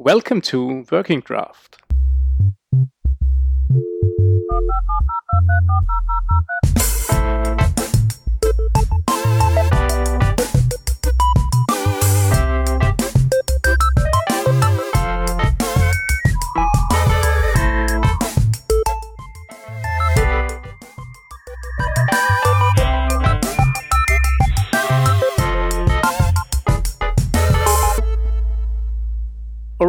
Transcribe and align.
welcome 0.00 0.40
to 0.40 0.86
Working 0.90 1.20
Draft. 1.20 1.76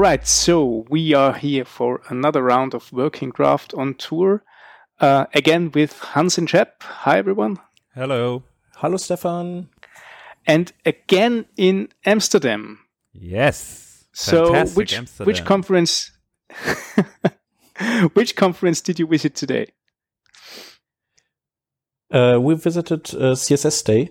Right, 0.02 0.28
so 0.28 0.84
we 0.90 1.14
are 1.14 1.34
here 1.34 1.64
for 1.64 2.02
another 2.10 2.42
round 2.42 2.74
of 2.74 2.92
Working 2.92 3.30
Draft 3.30 3.72
on 3.76 3.94
tour. 3.94 4.44
Uh, 5.00 5.26
again 5.36 5.72
with 5.76 6.00
Hans 6.00 6.40
and 6.40 6.50
Shep. 6.50 6.82
Hi, 6.82 7.20
everyone. 7.20 7.58
Hello. 7.94 8.44
Hello, 8.78 8.98
Stefan. 8.98 9.70
And 10.48 10.74
again 10.88 11.46
in 11.56 11.90
Amsterdam. 12.04 12.80
Yes. 13.14 14.06
So, 14.12 14.46
Fantastic 14.46 14.78
which 14.78 14.98
Amsterdam. 14.98 15.28
which 15.28 15.46
conference? 15.46 16.12
which 18.14 18.36
conference 18.36 18.82
did 18.82 18.98
you 18.98 19.06
visit 19.06 19.36
today? 19.36 19.68
Uh, 22.10 22.40
we 22.42 22.56
visited 22.56 23.14
uh, 23.14 23.36
CSS 23.36 23.86
Day. 23.86 24.10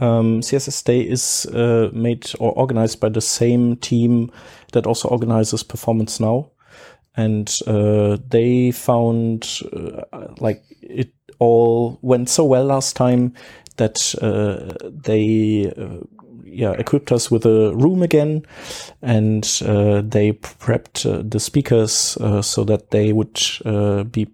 Um, 0.00 0.40
CSS 0.40 0.82
Day 0.84 1.00
is 1.00 1.46
uh, 1.46 1.90
made 1.92 2.32
or 2.40 2.52
organized 2.52 3.00
by 3.00 3.10
the 3.10 3.20
same 3.20 3.76
team 3.76 4.32
that 4.72 4.86
also 4.86 5.08
organizes 5.08 5.62
Performance 5.62 6.18
Now, 6.18 6.50
and 7.16 7.54
uh, 7.66 8.16
they 8.26 8.70
found 8.70 9.60
uh, 9.72 10.28
like 10.38 10.64
it 10.80 11.12
all 11.38 11.98
went 12.00 12.30
so 12.30 12.44
well 12.44 12.64
last 12.64 12.96
time 12.96 13.34
that 13.76 14.14
uh, 14.22 14.74
they 14.90 15.70
uh, 15.76 16.04
yeah 16.44 16.72
equipped 16.72 17.12
us 17.12 17.30
with 17.30 17.44
a 17.44 17.74
room 17.74 18.02
again, 18.02 18.46
and 19.02 19.44
uh, 19.66 20.00
they 20.00 20.32
prepped 20.32 21.30
the 21.30 21.40
speakers 21.40 22.16
so 22.40 22.64
that 22.64 22.90
they 22.90 23.12
would 23.12 23.38
be 24.12 24.28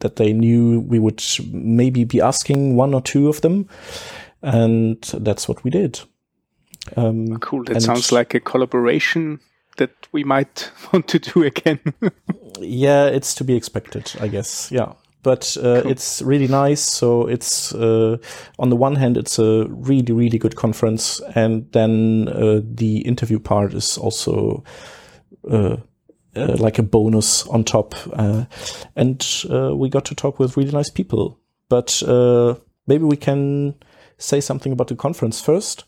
that 0.00 0.16
they 0.16 0.32
knew 0.32 0.80
we 0.80 0.98
would 0.98 1.22
maybe 1.50 2.04
be 2.04 2.20
asking 2.20 2.76
one 2.76 2.94
or 2.94 3.00
two 3.00 3.28
of 3.28 3.40
them, 3.40 3.68
and 4.44 5.00
that's 5.02 5.48
what 5.48 5.64
we 5.64 5.70
did. 5.70 6.00
Um, 6.96 7.38
Cool. 7.38 7.64
That 7.64 7.82
sounds 7.82 8.12
like 8.12 8.34
a 8.34 8.40
collaboration 8.40 9.40
that 9.78 9.90
we 10.12 10.22
might 10.22 10.70
want 10.92 11.08
to 11.08 11.18
do 11.18 11.42
again. 11.42 11.80
yeah, 12.60 13.06
it's 13.06 13.34
to 13.36 13.44
be 13.44 13.56
expected, 13.56 14.12
I 14.20 14.28
guess. 14.28 14.70
Yeah. 14.70 14.92
But 15.22 15.56
uh, 15.56 15.80
Cool. 15.80 15.90
it's 15.90 16.20
really 16.20 16.48
nice. 16.48 16.82
So 16.82 17.26
it's 17.26 17.74
uh, 17.74 18.18
on 18.58 18.68
the 18.68 18.76
one 18.76 18.96
hand, 18.96 19.16
it's 19.16 19.38
a 19.38 19.66
really, 19.68 20.12
really 20.12 20.36
good 20.36 20.56
conference, 20.56 21.20
and 21.34 21.66
then 21.72 22.28
uh, 22.28 22.60
the 22.62 22.98
interview 22.98 23.38
part 23.38 23.72
is 23.72 23.96
also 23.96 24.62
uh, 25.50 25.78
uh, 26.36 26.56
like 26.58 26.78
a 26.78 26.82
bonus 26.82 27.46
on 27.46 27.64
top. 27.64 27.94
Uh, 28.12 28.44
and 28.94 29.26
uh, 29.50 29.74
we 29.74 29.88
got 29.88 30.04
to 30.04 30.14
talk 30.14 30.38
with 30.38 30.58
really 30.58 30.72
nice 30.72 30.90
people. 30.90 31.40
But 31.70 32.02
uh, 32.02 32.56
maybe 32.86 33.04
we 33.04 33.16
can 33.16 33.76
say 34.24 34.40
something 34.40 34.72
about 34.72 34.88
the 34.88 34.96
conference 34.96 35.40
first. 35.40 35.84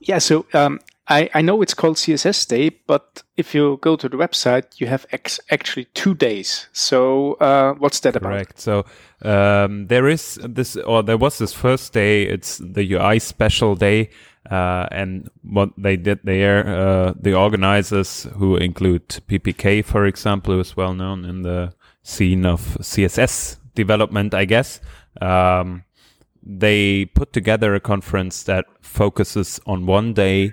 yeah. 0.00 0.18
So 0.18 0.44
um, 0.54 0.80
I 1.08 1.30
I 1.34 1.42
know 1.42 1.62
it's 1.62 1.74
called 1.74 1.96
CSS 1.96 2.46
Day, 2.48 2.70
but 2.86 3.22
if 3.36 3.54
you 3.54 3.78
go 3.80 3.96
to 3.96 4.08
the 4.08 4.16
website, 4.16 4.80
you 4.80 4.86
have 4.88 5.06
ex- 5.12 5.40
actually 5.50 5.86
two 5.94 6.14
days. 6.14 6.68
So 6.72 7.34
uh, 7.40 7.74
what's 7.78 8.00
that 8.00 8.16
about? 8.16 8.30
Correct. 8.32 8.60
So 8.60 8.84
um, 9.22 9.86
there 9.86 10.08
is 10.08 10.38
this, 10.42 10.76
or 10.76 11.02
there 11.02 11.18
was 11.18 11.38
this 11.38 11.52
first 11.52 11.92
day. 11.92 12.22
It's 12.24 12.58
the 12.58 12.92
UI 12.92 13.18
special 13.18 13.74
day, 13.74 14.10
uh, 14.50 14.86
and 14.90 15.30
what 15.42 15.70
they 15.78 15.96
did 15.96 16.20
there, 16.24 16.66
uh, 16.66 17.14
the 17.20 17.34
organizers, 17.34 18.26
who 18.36 18.56
include 18.56 19.08
PPK, 19.08 19.84
for 19.84 20.06
example, 20.06 20.54
who 20.54 20.60
is 20.60 20.76
well 20.76 20.94
known 20.94 21.24
in 21.24 21.42
the 21.42 21.72
scene 22.02 22.46
of 22.46 22.76
CSS 22.80 23.56
development, 23.74 24.34
I 24.34 24.44
guess. 24.44 24.80
Um, 25.20 25.84
they 26.50 27.04
put 27.04 27.34
together 27.34 27.74
a 27.74 27.80
conference 27.80 28.42
that 28.44 28.64
focuses 28.80 29.60
on 29.66 29.84
one 29.84 30.14
day 30.14 30.52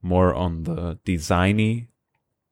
more 0.00 0.34
on 0.34 0.62
the 0.64 0.98
designy 1.04 1.88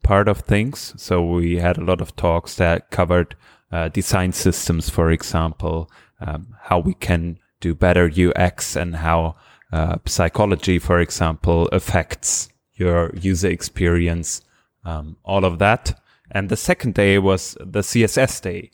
part 0.02 0.28
of 0.28 0.40
things. 0.40 0.92
So 0.98 1.24
we 1.24 1.56
had 1.56 1.78
a 1.78 1.84
lot 1.84 2.02
of 2.02 2.14
talks 2.14 2.56
that 2.56 2.90
covered 2.90 3.34
uh, 3.72 3.88
design 3.88 4.32
systems, 4.32 4.90
for 4.90 5.10
example, 5.10 5.90
um, 6.20 6.54
how 6.64 6.78
we 6.78 6.92
can 6.92 7.38
do 7.60 7.74
better 7.74 8.10
UX 8.10 8.76
and 8.76 8.96
how 8.96 9.36
uh, 9.72 9.96
psychology, 10.04 10.78
for 10.78 11.00
example, 11.00 11.68
affects 11.72 12.50
your 12.74 13.14
user 13.14 13.48
experience, 13.48 14.42
um, 14.84 15.16
all 15.24 15.44
of 15.44 15.58
that. 15.58 15.98
And 16.30 16.50
the 16.50 16.56
second 16.56 16.94
day 16.94 17.18
was 17.18 17.56
the 17.60 17.80
CSS 17.80 18.42
day. 18.42 18.70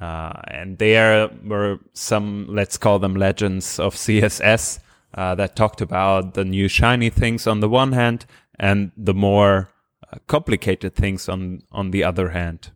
Uh, 0.00 0.32
and 0.46 0.78
there 0.78 1.28
were 1.44 1.78
some, 1.92 2.46
let's 2.48 2.78
call 2.78 2.98
them 2.98 3.16
legends 3.16 3.80
of 3.80 3.94
CSS 3.94 4.78
uh, 5.14 5.34
that 5.34 5.56
talked 5.56 5.80
about 5.80 6.34
the 6.34 6.44
new 6.44 6.68
shiny 6.68 7.10
things 7.10 7.46
on 7.46 7.60
the 7.60 7.68
one 7.68 7.92
hand 7.92 8.26
and 8.58 8.92
the 8.96 9.14
more 9.14 9.70
uh, 10.12 10.18
complicated 10.26 10.94
things 10.94 11.28
on 11.28 11.62
on 11.72 11.90
the 11.90 12.04
other 12.04 12.30
hand. 12.30 12.70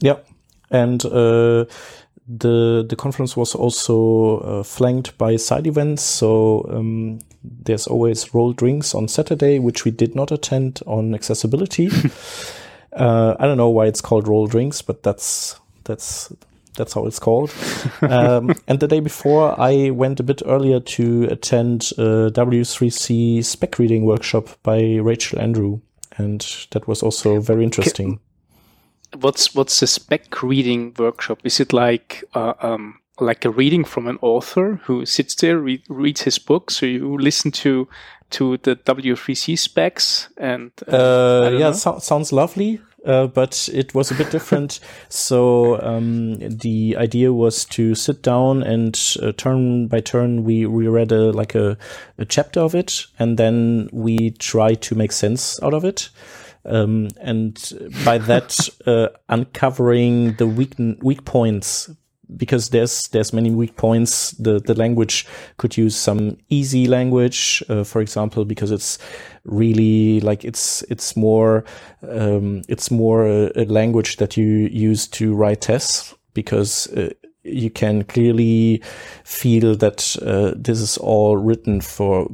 Yeah, 0.00 0.18
and 0.70 1.04
uh, 1.04 1.66
the 2.26 2.86
the 2.88 2.96
conference 2.96 3.36
was 3.36 3.54
also 3.54 4.38
uh, 4.38 4.62
flanked 4.62 5.18
by 5.18 5.36
side 5.36 5.66
events. 5.66 6.02
So 6.02 6.66
um, 6.70 7.18
there's 7.42 7.86
always 7.86 8.32
roll 8.34 8.52
drinks 8.52 8.94
on 8.94 9.08
Saturday, 9.08 9.58
which 9.58 9.84
we 9.84 9.90
did 9.90 10.14
not 10.14 10.32
attend 10.32 10.80
on 10.86 11.14
accessibility. 11.14 11.90
uh, 12.92 13.36
I 13.38 13.46
don't 13.46 13.56
know 13.56 13.70
why 13.70 13.86
it's 13.86 14.00
called 14.00 14.28
roll 14.28 14.46
drinks, 14.46 14.82
but 14.82 15.02
that's 15.02 15.58
that's 15.84 16.32
that's 16.76 16.94
how 16.94 17.06
it's 17.06 17.18
called. 17.18 17.52
um, 18.02 18.54
and 18.66 18.80
the 18.80 18.88
day 18.88 19.00
before, 19.00 19.58
I 19.60 19.90
went 19.90 20.20
a 20.20 20.22
bit 20.22 20.42
earlier 20.46 20.80
to 20.80 21.24
attend 21.24 21.92
a 21.98 22.30
W3C 22.30 23.44
spec 23.44 23.78
reading 23.78 24.04
workshop 24.04 24.48
by 24.62 24.96
Rachel 24.96 25.38
Andrew, 25.38 25.80
and 26.16 26.40
that 26.70 26.88
was 26.88 27.02
also 27.02 27.40
very 27.40 27.64
interesting. 27.64 28.20
What's 29.18 29.54
what's 29.54 29.80
the 29.80 29.86
spec 29.86 30.42
reading 30.42 30.94
workshop? 30.98 31.40
Is 31.44 31.60
it 31.60 31.72
like 31.72 32.24
uh, 32.34 32.54
um, 32.60 33.00
like 33.18 33.44
a 33.44 33.50
reading 33.50 33.84
from 33.84 34.06
an 34.06 34.18
author 34.22 34.80
who 34.84 35.04
sits 35.04 35.34
there 35.34 35.58
read, 35.58 35.82
reads 35.88 36.22
his 36.22 36.38
book? 36.38 36.70
So 36.70 36.86
you 36.86 37.18
listen 37.18 37.50
to 37.52 37.88
to 38.30 38.56
the 38.58 38.76
W3C 38.76 39.58
specs 39.58 40.28
and 40.36 40.70
uh, 40.88 40.96
Uh, 40.96 41.50
yeah, 41.58 41.72
so- 41.72 41.98
sounds 41.98 42.32
lovely. 42.32 42.80
Uh, 43.06 43.26
but 43.26 43.66
it 43.72 43.94
was 43.94 44.10
a 44.10 44.14
bit 44.14 44.30
different. 44.30 44.78
so 45.08 45.80
um, 45.80 46.34
the 46.36 46.94
idea 46.98 47.32
was 47.32 47.64
to 47.64 47.94
sit 47.94 48.22
down 48.22 48.62
and 48.62 49.16
uh, 49.22 49.32
turn 49.32 49.88
by 49.88 50.00
turn 50.00 50.44
we 50.44 50.66
we 50.66 50.86
read 50.86 51.10
a 51.10 51.32
like 51.32 51.54
a, 51.54 51.78
a 52.18 52.26
chapter 52.26 52.60
of 52.60 52.74
it, 52.74 53.06
and 53.18 53.38
then 53.38 53.88
we 53.90 54.32
try 54.32 54.74
to 54.74 54.94
make 54.94 55.12
sense 55.12 55.58
out 55.62 55.72
of 55.72 55.82
it. 55.82 56.10
Um, 56.66 57.08
and 57.22 57.56
by 58.04 58.18
that, 58.18 58.68
uh, 58.86 59.08
uncovering 59.30 60.34
the 60.34 60.46
weak 60.46 60.74
weak 61.00 61.24
points 61.24 61.88
because 62.36 62.70
there's 62.70 63.08
there's 63.08 63.32
many 63.32 63.50
weak 63.50 63.76
points. 63.76 64.32
The 64.32 64.60
the 64.60 64.74
language 64.74 65.26
could 65.56 65.76
use 65.76 65.96
some 65.96 66.36
easy 66.48 66.86
language, 66.86 67.62
uh, 67.68 67.84
for 67.84 68.00
example, 68.00 68.44
because 68.44 68.70
it's 68.70 68.98
really 69.44 70.20
like 70.20 70.44
it's 70.44 70.82
it's 70.90 71.16
more 71.16 71.64
um, 72.08 72.62
it's 72.68 72.90
more 72.90 73.26
a, 73.26 73.50
a 73.56 73.64
language 73.64 74.16
that 74.16 74.36
you 74.36 74.46
use 74.46 75.06
to 75.08 75.34
write 75.34 75.62
tests 75.62 76.14
because. 76.34 76.86
Uh, 76.88 77.10
you 77.42 77.70
can 77.70 78.04
clearly 78.04 78.82
feel 79.24 79.74
that 79.74 80.14
uh, 80.20 80.52
this 80.54 80.78
is 80.78 80.98
all 80.98 81.38
written 81.38 81.80
for 81.80 82.28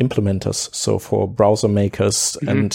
implementers, 0.00 0.74
so 0.74 0.98
for 0.98 1.28
browser 1.28 1.68
makers, 1.68 2.36
and 2.48 2.72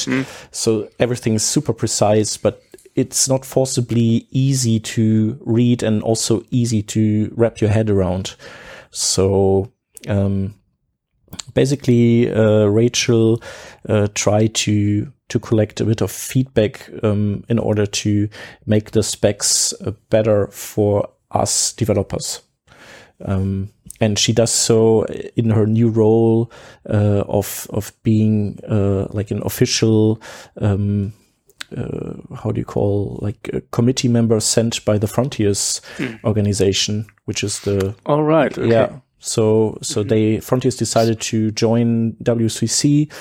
so 0.51 0.88
everything 1.00 1.33
is 1.33 1.44
super 1.44 1.73
precise, 1.73 2.38
but 2.38 2.63
it's 2.95 3.27
not 3.27 3.45
forcibly 3.45 4.27
easy 4.31 4.80
to 4.80 5.38
read 5.42 5.83
and 5.83 6.01
also 6.01 6.44
easy 6.50 6.81
to 6.81 7.31
wrap 7.36 7.59
your 7.59 7.69
head 7.69 7.89
around. 7.89 8.36
So 8.92 9.71
um, 10.07 10.56
basically, 11.53 12.31
uh, 12.31 12.65
Rachel 12.65 13.42
uh, 13.88 14.07
tried 14.15 14.56
to 14.56 15.12
to 15.27 15.39
collect 15.39 15.81
a 15.81 15.86
bit 15.86 16.01
of 16.01 16.12
feedback 16.12 16.88
um, 17.03 17.44
in 17.50 17.57
order 17.57 17.88
to 17.88 18.30
make 18.68 18.92
the 18.92 19.01
specs 19.01 19.74
uh, 19.81 19.91
better 20.12 20.48
for 20.48 21.09
us 21.31 21.74
developers. 21.74 22.44
Um, 23.25 23.71
and 24.00 24.19
she 24.19 24.33
does 24.33 24.51
so 24.51 25.06
in 25.36 25.50
her 25.50 25.65
new 25.65 25.89
role 25.89 26.51
uh, 26.89 27.24
of 27.27 27.68
of 27.71 27.91
being 28.03 28.59
uh, 28.69 29.07
like 29.09 29.31
an 29.31 29.41
official 29.44 30.21
um, 30.62 31.13
how 32.35 32.51
do 32.51 32.59
you 32.59 32.65
call 32.65 33.19
like 33.21 33.50
a 33.53 33.62
committee 33.71 34.07
member 34.07 34.39
sent 34.39 34.83
by 34.85 34.97
the 34.97 35.07
Fronteers 35.07 35.81
organization, 36.23 37.06
which 37.25 37.44
is 37.44 37.59
the 37.62 37.95
All 38.06 38.23
right. 38.23 38.56
Okay. 38.57 38.69
yeah. 38.69 39.00
So 39.19 39.79
so 39.81 40.03
they 40.03 40.38
Fronteers 40.38 40.77
decided 40.77 41.19
to 41.21 41.50
join 41.51 42.13
WCC 42.23 43.12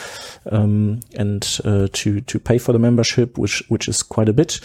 um, 0.53 1.01
and 1.17 1.61
uh, 1.65 1.89
to 1.93 2.21
to 2.21 2.39
pay 2.39 2.59
for 2.59 2.73
the 2.73 2.79
membership, 2.79 3.39
which 3.39 3.63
which 3.69 3.89
is 3.89 4.03
quite 4.03 4.29
a 4.29 4.35
bit. 4.35 4.61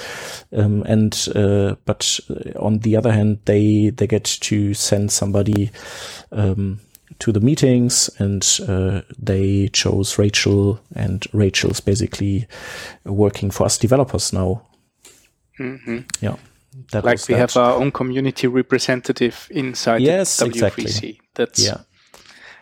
Um, 0.51 0.83
and 0.83 1.27
uh, 1.35 1.75
but 1.85 2.19
on 2.57 2.79
the 2.79 2.97
other 2.97 3.13
hand, 3.13 3.39
they 3.45 3.89
they 3.91 4.05
get 4.05 4.25
to 4.25 4.73
send 4.73 5.11
somebody 5.13 5.71
um, 6.33 6.81
to 7.19 7.31
the 7.31 7.39
meetings, 7.39 8.09
and 8.19 8.43
uh, 8.67 9.01
they 9.17 9.67
chose 9.73 10.17
Rachel, 10.19 10.79
and 10.95 11.25
Rachel's 11.33 11.79
basically 11.81 12.47
working 13.03 13.51
for 13.51 13.65
us 13.65 13.77
developers 13.77 14.31
now. 14.33 14.61
Yeah. 15.59 16.35
That 16.91 17.03
Mm-hmm. 17.03 17.05
Like 17.07 17.27
we 17.27 17.33
that. 17.33 17.39
have 17.39 17.57
our 17.57 17.73
own 17.81 17.91
community 17.91 18.47
representative 18.47 19.47
inside 19.51 20.01
Yes, 20.01 20.37
the 20.37 20.45
exactly. 20.45 20.85
W3C. 20.85 21.19
That's 21.33 21.65
yeah. 21.65 21.77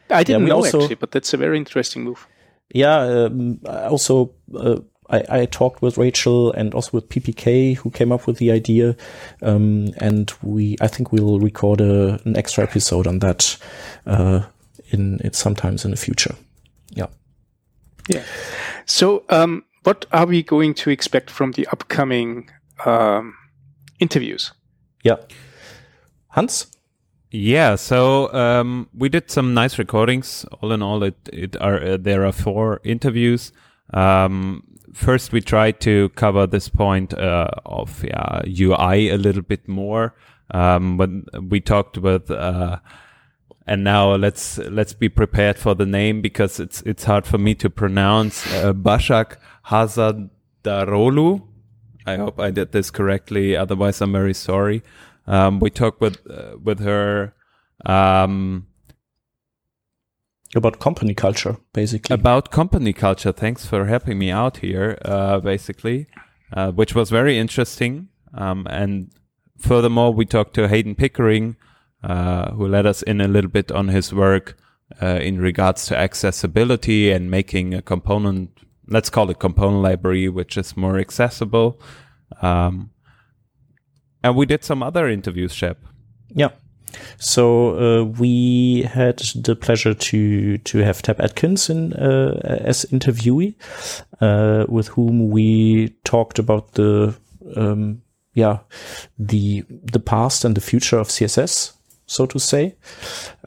I 0.10 0.24
didn't 0.24 0.44
we 0.44 0.50
know 0.50 0.56
also- 0.58 0.80
actually, 0.82 0.96
but 0.96 1.12
that's 1.12 1.34
a 1.34 1.38
very 1.38 1.58
interesting 1.58 2.04
move. 2.04 2.26
yeah 2.74 2.98
um, 3.26 3.60
also 3.66 4.34
uh, 4.56 4.80
I, 5.10 5.42
I 5.42 5.46
talked 5.46 5.82
with 5.82 5.98
rachel 5.98 6.52
and 6.52 6.74
also 6.74 6.92
with 6.94 7.10
ppk 7.10 7.78
who 7.78 7.90
came 7.90 8.12
up 8.12 8.28
with 8.28 8.38
the 8.38 8.52
idea 8.52 8.96
um, 9.42 9.90
and 9.98 10.32
we 10.42 10.76
i 10.82 10.88
think 10.88 11.12
we'll 11.12 11.40
record 11.40 11.82
a, 11.82 12.20
an 12.26 12.36
extra 12.38 12.64
episode 12.64 13.08
on 13.08 13.20
that 13.20 13.58
uh, 14.06 14.42
in 14.90 15.20
it 15.24 15.36
sometimes 15.36 15.86
in 15.86 15.92
the 15.92 15.98
future 15.98 16.36
yeah 16.92 17.08
Yeah. 18.08 18.24
So, 18.86 19.24
um, 19.30 19.66
what 19.84 20.06
are 20.12 20.26
we 20.26 20.44
going 20.44 20.74
to 20.76 20.90
expect 20.90 21.30
from 21.30 21.52
the 21.54 21.68
upcoming 21.68 22.50
um, 22.86 23.36
interviews? 24.00 24.54
yeah 25.04 25.18
hans 26.30 26.68
Yeah, 27.30 27.76
so 27.76 28.32
um, 28.34 28.88
we 28.94 29.10
did 29.10 29.30
some 29.30 29.54
nice 29.54 29.78
recordings. 29.78 30.46
All 30.46 30.72
in 30.72 30.82
all, 30.82 31.04
it 31.04 31.16
it 31.34 31.56
are 31.62 31.84
uh, 31.84 31.98
there 31.98 32.26
are 32.26 32.32
four 32.32 32.80
interviews. 32.84 33.52
Um, 33.94 34.64
first, 34.98 35.32
we 35.32 35.42
tried 35.42 35.80
to 35.82 36.10
cover 36.10 36.48
this 36.48 36.70
point 36.70 37.14
uh, 37.14 37.50
of 37.66 38.04
yeah, 38.04 38.42
UI 38.48 39.10
a 39.10 39.18
little 39.18 39.42
bit 39.42 39.68
more. 39.68 40.16
Um, 40.52 40.98
when 40.98 41.26
we 41.50 41.60
talked 41.60 41.98
with, 41.98 42.32
uh, 42.32 42.80
and 43.66 43.84
now 43.84 44.16
let's 44.16 44.58
let's 44.58 44.94
be 44.94 45.10
prepared 45.10 45.58
for 45.58 45.76
the 45.76 45.86
name 45.86 46.22
because 46.22 46.60
it's 46.60 46.82
it's 46.82 47.04
hard 47.04 47.26
for 47.26 47.38
me 47.38 47.54
to 47.56 47.70
pronounce. 47.70 48.46
Uh, 48.54 48.74
Bashak 48.74 49.38
Hazadarolu. 49.68 51.44
I 52.06 52.16
hope 52.16 52.40
I 52.40 52.52
did 52.52 52.72
this 52.72 52.90
correctly. 52.90 53.56
Otherwise, 53.56 54.02
I'm 54.02 54.14
very 54.14 54.34
sorry. 54.34 54.84
Um, 55.28 55.60
we 55.60 55.70
talked 55.70 56.00
with 56.00 56.20
uh, 56.30 56.58
with 56.64 56.80
her 56.80 57.34
um, 57.86 58.67
about 60.56 60.80
company 60.80 61.14
culture 61.14 61.58
basically 61.74 62.14
about 62.14 62.52
company 62.52 62.94
culture. 62.94 63.32
Thanks 63.32 63.66
for 63.66 63.86
helping 63.86 64.18
me 64.18 64.32
out 64.32 64.58
here, 64.58 64.98
uh, 65.04 65.40
basically, 65.40 66.08
uh, 66.54 66.72
which 66.72 66.96
was 66.96 67.10
very 67.10 67.38
interesting. 67.38 68.08
Um, 68.34 68.68
and 68.70 69.12
furthermore, 69.58 70.14
we 70.14 70.26
talked 70.26 70.54
to 70.56 70.68
Heydon 70.68 70.98
Pickering, 70.98 71.58
uh, 72.04 72.52
who 72.52 72.68
let 72.68 72.86
us 72.86 73.02
in 73.02 73.20
a 73.22 73.28
little 73.28 73.50
bit 73.50 73.72
on 73.72 73.90
his 73.90 74.14
work 74.14 74.58
uh, 75.02 75.20
in 75.22 75.40
regards 75.40 75.86
to 75.88 75.98
accessibility 75.98 77.12
and 77.12 77.30
making 77.30 77.74
a 77.74 77.82
component, 77.82 78.58
let's 78.88 79.10
call 79.10 79.30
it 79.30 79.40
component 79.40 79.84
library, 79.84 80.30
which 80.30 80.58
is 80.58 80.78
more 80.78 80.98
accessible. 80.98 81.80
Um, 82.42 82.92
and 84.24 84.36
we 84.36 84.46
did 84.46 84.64
some 84.64 84.82
other 84.82 85.08
interviews, 85.08 85.54
Shep. 85.54 85.84
Yeah. 86.30 86.52
So 87.18 87.78
uh, 87.78 88.04
we 88.04 88.84
had 88.84 89.18
the 89.36 89.56
pleasure 89.56 89.94
to 89.94 90.58
to 90.58 90.78
have 90.80 91.02
Tab 91.02 91.20
Atkins 91.20 91.70
in 91.70 91.94
uh, 91.94 92.40
as 92.44 92.86
interviewee, 92.92 93.56
uh, 94.22 94.66
with 94.68 94.88
whom 94.90 95.30
we 95.30 95.90
talked 96.04 96.40
about 96.40 96.74
the 96.74 97.16
um, 97.56 98.02
yeah 98.34 98.60
the 99.18 99.64
the 99.70 100.00
past 100.00 100.46
and 100.46 100.56
the 100.56 100.62
future 100.62 101.00
of 101.00 101.08
CSS, 101.08 101.74
so 102.06 102.26
to 102.26 102.40
say, 102.40 102.76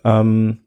um, 0.04 0.60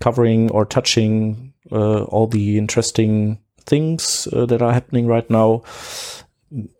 covering 0.00 0.50
or 0.50 0.64
touching 0.64 1.52
uh, 1.70 2.04
all 2.04 2.26
the 2.26 2.58
interesting 2.58 3.38
things 3.64 4.28
uh, 4.32 4.44
that 4.46 4.60
are 4.60 4.72
happening 4.72 5.06
right 5.06 5.28
now 5.30 5.62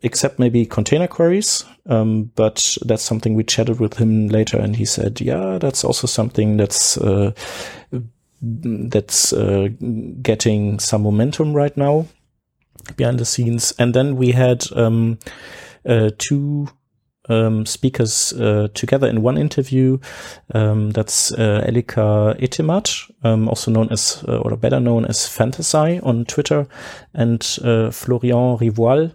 except 0.01 0.39
maybe 0.39 0.65
container 0.65 1.07
queries. 1.07 1.65
Um, 1.85 2.31
but 2.35 2.77
that's 2.85 3.03
something 3.03 3.35
we 3.35 3.43
chatted 3.43 3.79
with 3.79 3.95
him 3.97 4.27
later, 4.27 4.57
and 4.57 4.75
he 4.75 4.85
said, 4.85 5.19
"Yeah, 5.21 5.57
that's 5.59 5.83
also 5.83 6.07
something 6.07 6.57
that's 6.57 6.97
uh, 6.97 7.31
that's 8.41 9.33
uh, 9.33 9.69
getting 10.21 10.79
some 10.79 11.03
momentum 11.03 11.53
right 11.53 11.75
now 11.75 12.05
behind 12.95 13.19
the 13.19 13.25
scenes." 13.25 13.73
And 13.77 13.93
then 13.93 14.15
we 14.15 14.31
had 14.31 14.65
um, 14.75 15.19
uh, 15.85 16.11
two. 16.17 16.67
Um, 17.29 17.65
speakers 17.65 18.33
uh, 18.33 18.67
together 18.73 19.07
in 19.07 19.21
one 19.21 19.37
interview. 19.37 19.97
Um, 20.53 20.91
that's 20.91 21.31
uh, 21.31 21.63
Elika 21.65 22.37
Etemad, 22.37 23.09
um, 23.23 23.47
also 23.47 23.71
known 23.71 23.87
as, 23.91 24.21
uh, 24.27 24.39
or 24.39 24.57
better 24.57 24.81
known 24.81 25.05
as 25.05 25.19
fantasai 25.19 26.05
on 26.05 26.25
Twitter, 26.25 26.67
and 27.13 27.41
Florian 27.41 28.57
Rivoal, 28.57 29.13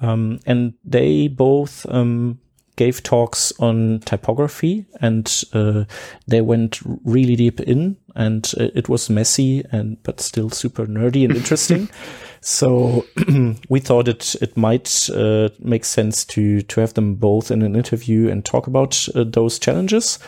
um, 0.00 0.40
and 0.46 0.74
they 0.84 1.28
both 1.28 1.86
um, 1.88 2.38
gave 2.76 3.02
talks 3.02 3.52
on 3.58 4.00
typography, 4.00 4.86
and 5.00 5.44
uh, 5.52 5.84
they 6.26 6.40
went 6.40 6.80
really 7.04 7.36
deep 7.36 7.60
in, 7.60 7.96
and 8.14 8.52
uh, 8.58 8.68
it 8.74 8.88
was 8.88 9.10
messy 9.10 9.64
and 9.72 10.02
but 10.02 10.20
still 10.20 10.50
super 10.50 10.86
nerdy 10.86 11.24
and 11.24 11.34
interesting. 11.34 11.88
so 12.40 13.04
we 13.68 13.80
thought 13.80 14.08
it 14.08 14.36
it 14.40 14.56
might 14.56 15.10
uh, 15.12 15.48
make 15.58 15.84
sense 15.84 16.24
to 16.26 16.62
to 16.62 16.80
have 16.80 16.94
them 16.94 17.14
both 17.14 17.50
in 17.50 17.62
an 17.62 17.74
interview 17.74 18.28
and 18.28 18.44
talk 18.44 18.66
about 18.66 19.08
uh, 19.14 19.24
those 19.24 19.58
challenges. 19.58 20.18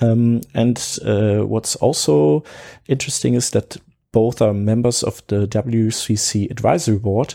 Um, 0.00 0.40
and 0.52 0.98
uh, 1.04 1.46
what's 1.46 1.76
also 1.76 2.44
interesting 2.88 3.34
is 3.34 3.50
that 3.50 3.76
both 4.12 4.40
are 4.42 4.54
members 4.54 5.02
of 5.02 5.22
the 5.28 5.46
WCC 5.46 6.50
advisory 6.50 6.98
board. 6.98 7.34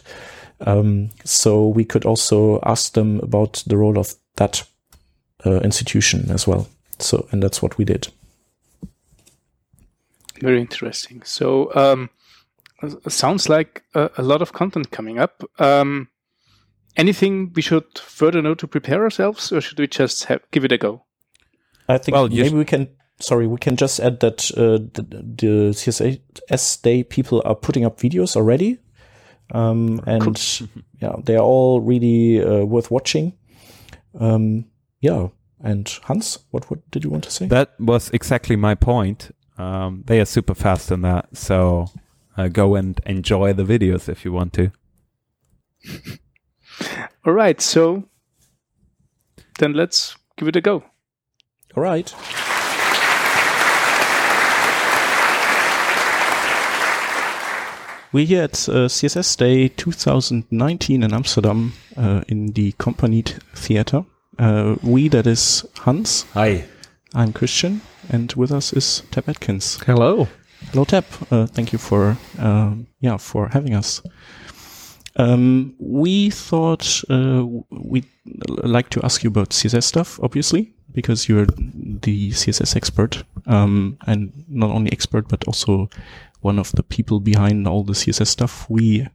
Um, 0.61 1.09
so 1.23 1.67
we 1.67 1.85
could 1.85 2.05
also 2.05 2.59
ask 2.63 2.93
them 2.93 3.19
about 3.21 3.63
the 3.65 3.77
role 3.77 3.97
of 3.97 4.15
that 4.35 4.63
uh, 5.45 5.59
institution 5.61 6.29
as 6.31 6.47
well. 6.47 6.67
So, 6.99 7.27
and 7.31 7.41
that's 7.41 7.61
what 7.61 7.77
we 7.77 7.85
did. 7.85 8.09
Very 10.41 10.59
interesting. 10.59 11.21
So, 11.23 11.73
um, 11.75 12.09
sounds 13.07 13.49
like 13.49 13.83
a, 13.93 14.09
a 14.17 14.23
lot 14.23 14.41
of 14.41 14.53
content 14.53 14.91
coming 14.91 15.19
up. 15.19 15.43
Um, 15.59 16.09
anything 16.95 17.51
we 17.53 17.61
should 17.61 17.97
further 17.97 18.41
know 18.41 18.55
to 18.55 18.67
prepare 18.67 19.03
ourselves, 19.03 19.51
or 19.51 19.61
should 19.61 19.79
we 19.79 19.87
just 19.87 20.25
have, 20.25 20.41
give 20.51 20.65
it 20.65 20.71
a 20.71 20.77
go? 20.77 21.05
I 21.87 21.97
think 21.97 22.15
Well, 22.15 22.29
maybe 22.29 22.55
we 22.55 22.65
can. 22.65 22.89
Sorry, 23.21 23.47
we 23.47 23.57
can 23.57 23.75
just 23.75 23.99
add 23.99 24.21
that 24.21 24.49
uh, 24.51 24.79
the, 24.93 25.05
the 25.11 25.71
CSS 25.73 26.81
Day 26.81 27.03
people 27.03 27.41
are 27.43 27.55
putting 27.55 27.83
up 27.83 27.99
videos 27.99 28.37
already, 28.37 28.77
um, 29.51 30.01
and 30.05 30.61
yeah, 31.01 31.15
they 31.23 31.35
are 31.35 31.43
all 31.43 31.81
really 31.81 32.43
uh, 32.43 32.63
worth 32.65 32.91
watching. 32.91 33.33
Um, 34.19 34.65
yeah, 35.01 35.29
and 35.61 35.87
Hans, 36.03 36.39
what 36.51 36.69
what 36.69 36.89
did 36.91 37.03
you 37.03 37.09
want 37.09 37.23
to 37.25 37.31
say? 37.31 37.47
That 37.47 37.79
was 37.79 38.09
exactly 38.11 38.55
my 38.55 38.75
point. 38.75 39.35
Um, 39.57 40.03
they 40.07 40.19
are 40.19 40.25
super 40.25 40.55
fast 40.55 40.91
in 40.91 41.01
that, 41.01 41.35
so 41.35 41.87
uh, 42.37 42.47
go 42.47 42.75
and 42.75 42.99
enjoy 43.05 43.53
the 43.53 43.63
videos 43.63 44.07
if 44.07 44.23
you 44.23 44.31
want 44.31 44.53
to. 44.53 44.71
All 47.25 47.33
right. 47.33 47.59
So 47.59 48.05
then 49.59 49.73
let's 49.73 50.15
give 50.37 50.47
it 50.47 50.55
a 50.55 50.61
go. 50.61 50.83
All 51.75 51.83
right. 51.83 52.13
We're 58.11 58.25
here 58.25 58.41
at 58.41 58.67
uh, 58.67 58.89
CSS 58.89 59.37
Day 59.37 59.67
2019 59.67 61.03
in 61.03 61.13
Amsterdam 61.13 61.73
uh, 61.95 62.23
in 62.27 62.47
the 62.53 62.71
Company 62.71 63.21
Theater. 63.53 64.03
Uh, 64.39 64.77
we, 64.81 65.09
that 65.09 65.27
is 65.27 65.63
Hans. 65.81 66.23
Hi. 66.33 66.65
I'm 67.13 67.33
Christian, 67.33 67.81
and 68.09 68.33
with 68.33 68.51
us 68.51 68.73
is 68.73 69.03
Tab 69.11 69.29
Atkins. 69.29 69.79
Hello. 69.85 70.27
Hello, 70.71 70.85
Tab. 70.85 71.05
Uh, 71.29 71.45
thank 71.45 71.71
you 71.71 71.77
for 71.77 72.17
um, 72.39 72.87
yeah 72.99 73.17
for 73.17 73.47
having 73.49 73.75
us. 73.75 74.01
Um, 75.15 75.75
we 75.77 76.31
thought 76.31 77.03
uh, 77.11 77.45
we'd 77.69 78.09
like 78.47 78.89
to 78.89 79.05
ask 79.05 79.23
you 79.23 79.27
about 79.27 79.51
CSS 79.51 79.83
stuff, 79.83 80.19
obviously, 80.23 80.73
because 80.93 81.29
you're 81.29 81.45
the 81.45 82.31
CSS 82.31 82.75
expert 82.75 83.23
um, 83.45 83.97
and 84.07 84.31
not 84.47 84.71
only 84.71 84.91
expert 84.91 85.27
but 85.27 85.43
also 85.45 85.89
one 86.41 86.59
of 86.59 86.71
the 86.73 86.83
people 86.83 87.19
behind 87.19 87.67
all 87.67 87.83
the 87.83 87.93
CSS 87.93 88.27
stuff 88.27 88.69
we 88.69 89.07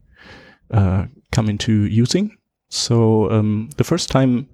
uh, 0.70 1.06
come 1.32 1.48
into 1.48 1.84
using. 1.84 2.36
So 2.68 3.30
um, 3.30 3.70
the 3.76 3.84
first 3.84 4.10
time 4.10 4.48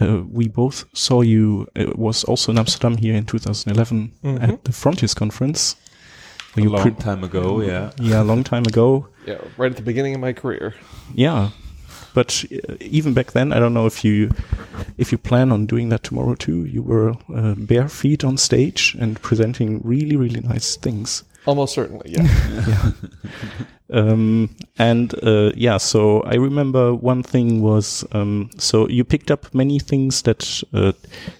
uh, 0.00 0.22
we 0.30 0.48
both 0.48 0.84
saw 0.96 1.20
you 1.20 1.66
it 1.74 1.98
was 1.98 2.24
also 2.24 2.52
in 2.52 2.58
Amsterdam 2.58 2.96
here 2.96 3.14
in 3.14 3.26
2011 3.26 4.12
at 4.40 4.64
the 4.64 4.72
Fronteers 4.72 5.14
conference. 5.14 5.76
A 6.56 6.62
you 6.62 6.70
long 6.70 6.82
pre- 6.82 6.90
time 6.92 7.22
ago, 7.22 7.60
yeah. 7.60 7.92
yeah, 8.00 8.22
a 8.22 8.24
long 8.24 8.42
time 8.42 8.64
ago. 8.64 9.06
Yeah, 9.24 9.38
right 9.56 9.70
at 9.70 9.76
the 9.76 9.82
beginning 9.82 10.14
of 10.14 10.20
my 10.20 10.32
career. 10.32 10.74
Yeah, 11.14 11.50
but 12.12 12.44
uh, 12.68 12.74
even 12.80 13.14
back 13.14 13.32
then, 13.32 13.52
I 13.52 13.60
don't 13.60 13.74
know 13.74 13.86
if 13.86 14.04
you 14.04 14.30
if 14.98 15.12
you 15.12 15.18
plan 15.18 15.52
on 15.52 15.66
doing 15.66 15.90
that 15.90 16.02
tomorrow 16.02 16.34
too. 16.34 16.64
You 16.64 16.82
were 16.82 17.14
uh, 17.34 17.54
bare 17.56 17.88
feet 17.88 18.24
on 18.24 18.36
stage 18.36 18.96
and 18.98 19.20
presenting 19.22 19.80
really 19.84 20.16
really 20.16 20.40
nice 20.40 20.76
things. 20.76 21.22
Almost 21.46 21.74
certainly, 21.74 22.10
yeah. 22.12 22.90
Um, 23.92 24.54
and 24.78 25.12
uh, 25.24 25.50
yeah, 25.56 25.78
so 25.78 26.20
I 26.22 26.36
remember 26.36 26.94
one 26.94 27.22
thing 27.24 27.60
was 27.60 28.04
um, 28.12 28.50
so 28.56 28.88
you 28.88 29.02
picked 29.02 29.30
up 29.30 29.52
many 29.52 29.80
things 29.80 30.22
that 30.22 30.62
uh, 30.72 30.92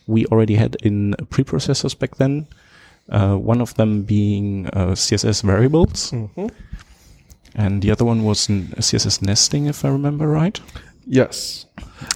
we 0.07 0.26
already 0.26 0.54
had 0.54 0.76
in 0.83 1.14
preprocessors 1.30 1.97
back 1.97 2.16
then. 2.16 2.49
Uh, 3.09 3.37
one 3.37 3.61
of 3.61 3.75
them 3.75 4.02
being 4.02 4.66
uh, 4.69 4.95
CSS 4.95 5.42
variables, 5.42 6.11
hmm 6.11 6.49
and 7.54 7.83
the 7.83 7.90
other 7.90 8.04
one 8.04 8.23
was 8.23 8.47
CSS 8.47 9.23
nesting, 9.23 9.66
if 9.66 9.85
I 9.85 9.88
remember 9.88 10.28
right. 10.28 10.59
Yes. 11.07 11.66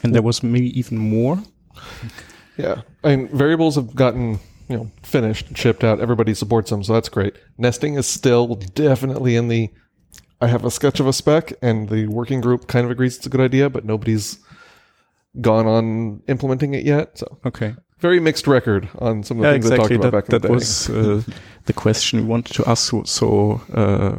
And 0.03 0.15
there 0.15 0.23
was 0.23 0.43
maybe 0.43 0.79
even 0.79 0.97
more. 0.99 1.43
Yeah. 2.57 2.83
I 3.03 3.17
mean, 3.17 3.29
variables 3.37 3.75
have 3.75 3.95
gotten, 3.95 4.39
you 4.75 4.81
know, 4.81 4.91
finished, 5.05 5.57
shipped 5.57 5.85
out. 5.85 6.01
Everybody 6.01 6.35
supports 6.35 6.71
them, 6.71 6.83
so 6.83 6.95
that's 6.95 7.09
great. 7.09 7.35
Nesting 7.59 7.95
is 7.95 8.09
still 8.09 8.57
definitely 8.57 9.37
in 9.37 9.47
the 9.49 9.71
I 10.41 10.49
have 10.49 10.65
a 10.65 10.71
sketch 10.71 10.99
of 10.99 11.07
a 11.07 11.13
spec 11.13 11.53
and 11.63 11.89
the 11.89 12.09
working 12.09 12.41
group 12.41 12.67
kind 12.67 12.85
of 12.85 12.91
agrees 12.91 13.17
it's 13.17 13.27
a 13.27 13.29
good 13.31 13.41
idea, 13.41 13.71
but 13.71 13.85
nobody's 13.85 14.39
gone 15.41 15.67
on 15.67 16.23
implementing 16.27 16.75
it 16.75 16.85
yet. 16.85 17.19
So 17.19 17.39
Okay. 17.47 17.77
very 18.01 18.19
mixed 18.19 18.47
record 18.49 18.89
on 18.99 19.23
some 19.23 19.39
of 19.39 19.43
the 19.43 19.49
Yeah, 19.49 19.55
things 19.55 19.67
exactly. 19.67 19.85
I 19.85 19.99
talked 19.99 20.11
about 20.11 20.11
That, 20.11 20.17
back 20.17 20.29
in 20.29 20.33
that 20.33 20.43
the 20.43 20.49
day. 20.49 20.55
was 20.55 20.91
uh, 20.91 21.23
the 21.67 21.73
question 21.73 22.21
we 22.21 22.27
wanted 22.27 22.55
to 22.57 22.69
ask. 22.69 22.91
So, 22.91 23.05
so 23.05 23.61
uh, 23.73 24.19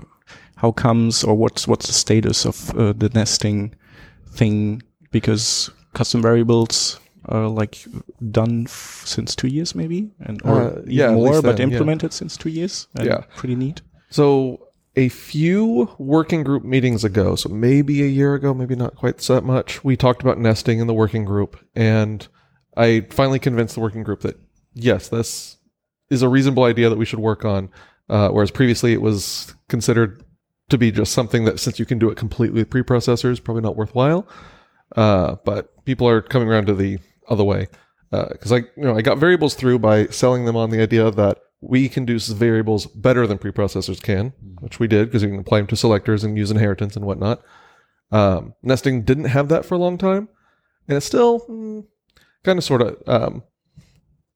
how 0.55 0.71
comes 0.71 1.23
or 1.23 1.35
what's 1.35 1.67
what's 1.67 1.87
the 1.87 1.93
status 1.93 2.45
of 2.45 2.55
uh, 2.79 2.93
the 2.93 3.09
nesting 3.13 3.75
thing? 4.31 4.81
Because 5.11 5.69
custom 5.93 6.21
variables 6.21 6.99
are 7.27 7.47
like 7.47 7.85
done 8.31 8.63
f- 8.67 9.03
since 9.05 9.35
two 9.35 9.47
years, 9.47 9.75
maybe, 9.75 10.11
and 10.19 10.41
or 10.43 10.61
Uh, 10.61 10.79
even 10.81 10.91
yeah, 10.91 11.11
more, 11.11 11.41
but 11.41 11.57
then, 11.57 11.69
yeah. 11.69 11.73
implemented 11.77 12.13
since 12.13 12.37
two 12.37 12.49
years. 12.49 12.87
and 12.95 13.05
Yeah. 13.07 13.21
pretty 13.35 13.55
neat. 13.55 13.81
So 14.09 14.59
a 14.95 15.09
few 15.09 15.89
working 15.97 16.43
group 16.43 16.63
meetings 16.63 17.03
ago, 17.03 17.35
so 17.35 17.49
maybe 17.49 18.01
a 18.03 18.07
year 18.07 18.33
ago, 18.33 18.53
maybe 18.53 18.75
not 18.75 18.95
quite 18.95 19.17
that 19.17 19.43
much, 19.43 19.83
we 19.83 19.97
talked 19.97 20.21
about 20.21 20.39
nesting 20.39 20.79
in 20.79 20.87
the 20.87 20.93
working 20.93 21.25
group, 21.25 21.57
and 21.75 22.27
I 22.77 23.01
finally 23.09 23.39
convinced 23.39 23.75
the 23.75 23.81
working 23.81 24.03
group 24.03 24.21
that 24.21 24.39
yes, 24.73 25.07
this 25.09 25.57
is 26.09 26.21
a 26.21 26.29
reasonable 26.29 26.63
idea 26.63 26.89
that 26.89 26.97
we 26.97 27.05
should 27.05 27.19
work 27.19 27.43
on. 27.45 27.69
Uh, 28.07 28.29
whereas 28.29 28.51
previously 28.51 28.93
it 28.93 29.01
was 29.01 29.55
considered 29.67 30.23
to 30.69 30.77
be 30.77 30.91
just 30.91 31.11
something 31.11 31.45
that 31.45 31.59
since 31.59 31.79
you 31.79 31.85
can 31.85 31.97
do 31.97 32.09
it 32.09 32.15
completely 32.17 32.59
with 32.61 32.69
preprocessors, 32.69 33.43
probably 33.43 33.63
not 33.63 33.75
worthwhile. 33.75 34.27
Uh, 34.95 35.35
but 35.43 35.83
people 35.85 36.07
are 36.07 36.21
coming 36.21 36.47
around 36.47 36.67
to 36.67 36.73
the 36.75 36.99
other 37.29 37.43
way 37.43 37.67
because 38.11 38.51
I, 38.51 38.57
you 38.57 38.83
know, 38.83 38.95
I 38.95 39.01
got 39.01 39.17
variables 39.17 39.55
through 39.55 39.79
by 39.79 40.07
selling 40.07 40.45
them 40.45 40.55
on 40.55 40.69
the 40.69 40.81
idea 40.81 41.11
that 41.11 41.39
we 41.61 41.89
can 41.89 42.05
do 42.05 42.19
variables 42.19 42.85
better 42.85 43.25
than 43.25 43.37
preprocessors 43.37 44.01
can, 44.01 44.33
which 44.59 44.79
we 44.79 44.87
did 44.87 45.07
because 45.07 45.23
you 45.23 45.29
can 45.29 45.39
apply 45.39 45.59
them 45.59 45.67
to 45.67 45.75
selectors 45.75 46.23
and 46.23 46.37
use 46.37 46.51
inheritance 46.51 46.95
and 46.95 47.05
whatnot. 47.05 47.41
Um, 48.11 48.53
nesting 48.61 49.03
didn't 49.03 49.25
have 49.25 49.49
that 49.49 49.65
for 49.65 49.75
a 49.75 49.79
long 49.79 49.97
time, 49.97 50.29
and 50.87 50.95
it's 50.95 51.05
still 51.05 51.39
kind 52.43 52.59
of 52.59 52.63
sort 52.63 52.81
of 52.81 53.01
um, 53.07 53.43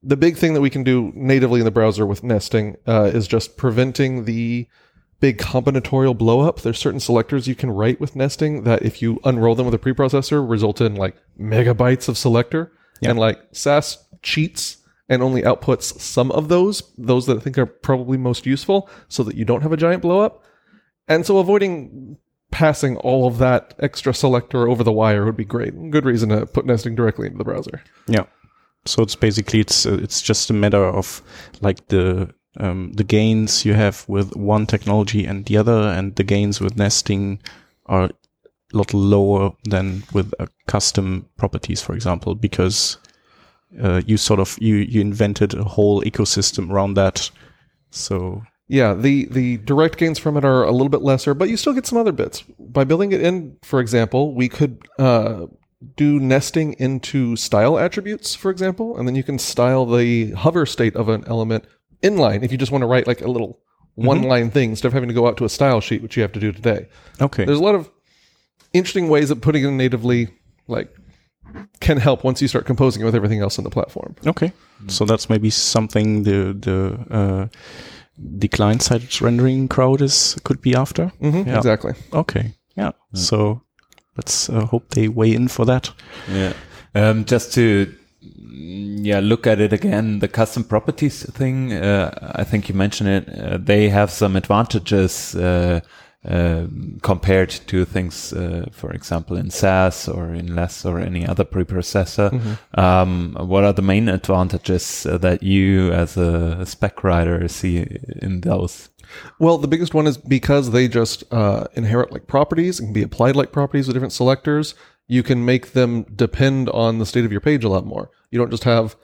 the 0.02 0.16
big 0.16 0.36
thing 0.36 0.54
that 0.54 0.60
we 0.60 0.70
can 0.70 0.82
do 0.82 1.12
natively 1.14 1.60
in 1.60 1.64
the 1.64 1.70
browser 1.70 2.04
with 2.04 2.24
nesting 2.24 2.76
uh, 2.86 3.10
is 3.12 3.28
just 3.28 3.56
preventing 3.56 4.24
the 4.24 4.66
big 5.20 5.38
combinatorial 5.38 6.16
blowup. 6.16 6.62
There's 6.62 6.78
certain 6.78 7.00
selectors 7.00 7.46
you 7.46 7.54
can 7.54 7.70
write 7.70 8.00
with 8.00 8.16
nesting 8.16 8.64
that 8.64 8.82
if 8.82 9.00
you 9.00 9.20
unroll 9.24 9.54
them 9.54 9.66
with 9.66 9.74
a 9.74 9.78
preprocessor 9.78 10.46
result 10.48 10.80
in 10.80 10.96
like 10.96 11.14
megabytes 11.38 12.08
of 12.08 12.18
selector 12.18 12.72
and 13.02 13.18
like 13.18 13.40
Sass 13.52 14.04
cheats 14.22 14.78
and 15.08 15.22
only 15.22 15.42
outputs 15.42 15.98
some 16.00 16.30
of 16.32 16.48
those, 16.48 16.82
those 16.96 17.26
that 17.26 17.36
I 17.36 17.40
think 17.40 17.58
are 17.58 17.66
probably 17.66 18.16
most 18.16 18.46
useful 18.46 18.88
so 19.08 19.22
that 19.24 19.36
you 19.36 19.44
don't 19.44 19.62
have 19.62 19.72
a 19.72 19.76
giant 19.76 20.02
blowup. 20.02 20.40
And 21.08 21.26
so 21.26 21.38
avoiding 21.38 22.16
passing 22.50 22.96
all 22.98 23.26
of 23.26 23.38
that 23.38 23.74
extra 23.78 24.14
selector 24.14 24.68
over 24.68 24.84
the 24.84 24.92
wire 24.92 25.24
would 25.24 25.36
be 25.36 25.44
great. 25.44 25.90
Good 25.90 26.04
reason 26.04 26.28
to 26.30 26.46
put 26.46 26.66
nesting 26.66 26.94
directly 26.94 27.26
into 27.26 27.38
the 27.38 27.44
browser. 27.44 27.82
Yeah. 28.06 28.26
So 28.86 29.02
it's 29.02 29.16
basically 29.16 29.60
it's 29.60 29.84
uh, 29.84 29.98
it's 30.00 30.22
just 30.22 30.50
a 30.50 30.54
matter 30.54 30.84
of 30.84 31.22
like 31.60 31.88
the 31.88 32.32
um, 32.56 32.92
the 32.94 33.04
gains 33.04 33.64
you 33.64 33.74
have 33.74 34.04
with 34.08 34.34
one 34.36 34.66
technology 34.66 35.24
and 35.24 35.44
the 35.44 35.56
other, 35.56 35.88
and 35.88 36.16
the 36.16 36.24
gains 36.24 36.60
with 36.60 36.76
nesting 36.76 37.40
are 37.86 38.10
lot 38.72 38.94
lower 38.94 39.52
than 39.64 40.02
with 40.12 40.32
uh, 40.38 40.46
custom 40.66 41.26
properties, 41.36 41.82
for 41.82 41.94
example, 41.94 42.34
because 42.34 42.98
uh, 43.82 44.02
you 44.06 44.16
sort 44.16 44.40
of 44.40 44.56
you 44.60 44.76
you 44.76 45.00
invented 45.00 45.54
a 45.54 45.64
whole 45.64 46.02
ecosystem 46.02 46.70
around 46.70 46.94
that. 46.94 47.30
So 47.90 48.42
Yeah, 48.68 48.94
the 48.94 49.26
the 49.26 49.58
direct 49.58 49.96
gains 49.98 50.18
from 50.18 50.36
it 50.36 50.44
are 50.44 50.64
a 50.64 50.72
little 50.72 50.88
bit 50.88 51.02
lesser, 51.02 51.34
but 51.34 51.48
you 51.48 51.56
still 51.56 51.72
get 51.72 51.86
some 51.86 51.98
other 51.98 52.12
bits. 52.12 52.44
By 52.58 52.84
building 52.84 53.12
it 53.12 53.20
in, 53.20 53.56
for 53.62 53.80
example, 53.80 54.34
we 54.34 54.48
could 54.48 54.86
uh, 54.98 55.46
do 55.96 56.20
nesting 56.20 56.74
into 56.78 57.36
style 57.36 57.78
attributes, 57.78 58.34
for 58.34 58.50
example, 58.50 58.96
and 58.96 59.08
then 59.08 59.14
you 59.16 59.22
can 59.24 59.38
style 59.38 59.86
the 59.86 60.32
hover 60.32 60.66
state 60.66 60.94
of 60.94 61.08
an 61.08 61.24
element 61.26 61.64
inline 62.02 62.42
if 62.42 62.52
you 62.52 62.58
just 62.58 62.72
want 62.72 62.82
to 62.82 62.86
write 62.86 63.06
like 63.06 63.20
a 63.20 63.28
little 63.28 63.60
one 63.94 64.22
line 64.22 64.50
thing 64.50 64.70
instead 64.70 64.88
of 64.88 64.94
having 64.94 65.08
to 65.08 65.14
go 65.14 65.26
out 65.26 65.36
to 65.36 65.44
a 65.44 65.48
style 65.48 65.80
sheet, 65.80 66.02
which 66.02 66.16
you 66.16 66.22
have 66.22 66.32
to 66.32 66.40
do 66.40 66.52
today. 66.52 66.88
okay, 67.20 67.44
There's 67.44 67.58
a 67.58 67.62
lot 67.62 67.74
of 67.74 67.90
interesting 68.72 69.08
ways 69.08 69.28
that 69.28 69.40
putting 69.40 69.64
it 69.64 69.68
in 69.68 69.76
natively 69.76 70.28
like 70.68 70.88
can 71.80 71.96
help 71.98 72.22
once 72.24 72.40
you 72.40 72.48
start 72.48 72.64
composing 72.66 73.02
it 73.02 73.04
with 73.04 73.14
everything 73.14 73.40
else 73.40 73.58
in 73.58 73.64
the 73.64 73.70
platform. 73.70 74.14
okay. 74.26 74.52
So 74.88 75.04
that's 75.04 75.28
maybe 75.28 75.50
something 75.50 76.22
the 76.22 76.54
the 76.54 77.14
uh, 77.14 77.46
the 78.40 78.48
client 78.48 78.82
side 78.82 79.20
rendering 79.20 79.68
crowd 79.68 80.00
is 80.00 80.36
could 80.44 80.60
be 80.62 80.74
after. 80.74 81.06
hmm 81.20 81.42
Yeah. 81.46 81.58
Exactly. 81.58 81.92
Okay. 82.12 82.54
Yeah. 82.76 82.92
So 83.12 83.60
let's 84.16 84.48
uh, 84.48 84.64
hope 84.66 84.94
they 84.94 85.08
weigh 85.08 85.34
in 85.34 85.48
for 85.48 85.66
that. 85.66 85.92
Yeah. 86.32 86.52
Um, 86.94 87.24
just 87.24 87.52
to 87.54 87.92
yeah 88.22 89.20
look 89.20 89.46
at 89.46 89.60
it 89.60 89.72
again, 89.72 90.18
the 90.20 90.28
custom 90.28 90.64
properties 90.64 91.30
thing. 91.32 91.72
Uh, 91.72 92.10
I 92.40 92.44
think 92.44 92.68
you 92.68 92.74
mentioned 92.74 93.10
it. 93.10 93.28
Uh, 93.28 93.58
they 93.58 93.90
have 93.90 94.10
some 94.10 94.36
advantages 94.38 95.34
uh, 95.34 95.80
uh, 96.28 96.66
compared 97.02 97.48
to 97.48 97.84
things, 97.86 98.32
uh, 98.34 98.66
for 98.72 98.92
example, 98.92 99.36
in 99.38 99.50
Sass 99.50 100.06
or 100.06 100.34
in 100.34 100.54
LESS 100.54 100.84
or 100.84 101.00
any 101.00 101.26
other 101.26 101.44
preprocessor. 101.44 102.30
Um, 102.76 103.34
what 103.38 103.64
are 103.64 103.72
the 103.72 103.82
main 103.82 104.08
advantages 104.08 105.06
uh, 105.06 105.16
that 105.18 105.42
you, 105.42 105.90
as 105.92 106.18
a 106.18 106.66
spec 106.66 107.02
writer, 107.02 107.48
see 107.48 107.86
in 108.20 108.42
those? 108.42 108.90
Well, 109.38 109.58
the 109.58 109.68
biggest 109.68 109.94
one 109.94 110.06
is 110.06 110.18
because 110.18 110.70
they 110.70 110.88
just 110.88 111.24
uh, 111.32 111.66
inherit 111.74 112.12
like 112.12 112.26
properties 112.26 112.78
and 112.78 112.88
can 112.88 112.92
be 112.92 113.02
applied 113.02 113.34
like 113.34 113.50
properties 113.50 113.86
with 113.86 113.94
different 113.94 114.12
selectors. 114.12 114.74
You 115.08 115.22
can 115.22 115.44
make 115.44 115.72
them 115.72 116.04
depend 116.14 116.68
on 116.68 116.98
the 116.98 117.06
state 117.06 117.24
of 117.24 117.32
your 117.32 117.40
page 117.40 117.64
a 117.64 117.68
lot 117.68 117.86
more. 117.86 118.10
You 118.30 118.38
don't 118.38 118.50
just 118.50 118.64
have. 118.64 118.94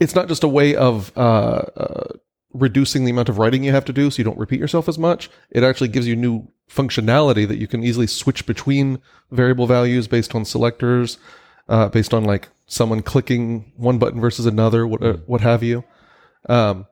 It's 0.00 0.14
not 0.14 0.28
just 0.28 0.44
a 0.44 0.48
way 0.48 0.74
of 0.74 1.12
uh, 1.16 1.64
uh, 1.76 2.12
reducing 2.52 3.04
the 3.04 3.10
amount 3.10 3.28
of 3.28 3.38
writing 3.38 3.64
you 3.64 3.72
have 3.72 3.84
to 3.86 3.92
do, 3.92 4.10
so 4.10 4.18
you 4.18 4.24
don't 4.24 4.38
repeat 4.38 4.60
yourself 4.60 4.88
as 4.88 4.98
much. 4.98 5.30
It 5.50 5.62
actually 5.62 5.88
gives 5.88 6.06
you 6.06 6.16
new 6.16 6.48
functionality 6.68 7.46
that 7.48 7.58
you 7.58 7.66
can 7.66 7.82
easily 7.82 8.06
switch 8.06 8.46
between 8.46 9.00
variable 9.30 9.66
values 9.66 10.08
based 10.08 10.34
on 10.34 10.44
selectors, 10.44 11.18
uh, 11.68 11.88
based 11.88 12.14
on 12.14 12.24
like 12.24 12.48
someone 12.66 13.02
clicking 13.02 13.72
one 13.76 13.98
button 13.98 14.20
versus 14.20 14.46
another, 14.46 14.86
what 14.86 15.02
uh, 15.02 15.18
what 15.26 15.40
have 15.40 15.62
you. 15.62 15.84
Um, 16.48 16.86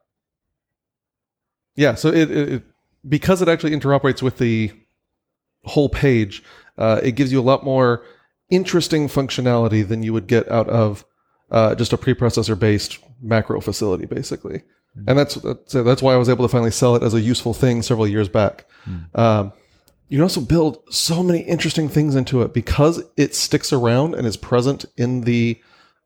yeah, 1.77 1.95
so 1.95 2.09
it, 2.09 2.31
it, 2.31 2.49
it 2.53 2.63
because 3.09 3.41
it 3.41 3.49
actually 3.49 3.73
interoperates 3.73 4.23
with 4.23 4.39
the 4.39 4.73
whole 5.65 5.89
page, 5.89 6.43
uh, 6.79 7.01
it 7.03 7.13
gives 7.13 7.33
you 7.33 7.41
a 7.41 7.43
lot 7.43 7.65
more 7.65 8.05
interesting 8.51 9.09
functionality 9.09 9.87
than 9.87 10.03
you 10.03 10.13
would 10.13 10.27
get 10.27 10.51
out 10.51 10.69
of 10.69 11.05
uh, 11.51 11.75
just 11.75 11.93
a 11.93 11.97
preprocessor 11.97 12.59
based 12.59 12.99
macro 13.23 13.61
facility, 13.61 14.07
basically. 14.07 14.63
And 15.07 15.19
that's 15.19 15.37
that's 15.37 15.73
that's 15.73 16.03
why 16.03 16.15
I 16.15 16.17
was 16.17 16.29
able 16.29 16.45
to 16.45 16.49
finally 16.49 16.71
sell 16.71 16.97
it 16.97 17.03
as 17.03 17.15
a 17.15 17.21
useful 17.21 17.55
thing 17.55 17.83
several 17.83 18.09
years 18.09 18.29
back. 18.29 18.67
Um, 19.15 19.53
you 20.09 20.19
can 20.19 20.23
also 20.23 20.41
build 20.41 20.83
so 20.93 21.23
many 21.23 21.41
interesting 21.41 21.89
things 21.89 22.17
into 22.17 22.43
it 22.43 22.53
because 22.53 23.03
it 23.17 23.35
sticks 23.35 23.73
around 23.73 24.15
and 24.15 24.27
is 24.27 24.37
present 24.37 24.85
in 24.97 25.21
the 25.21 25.61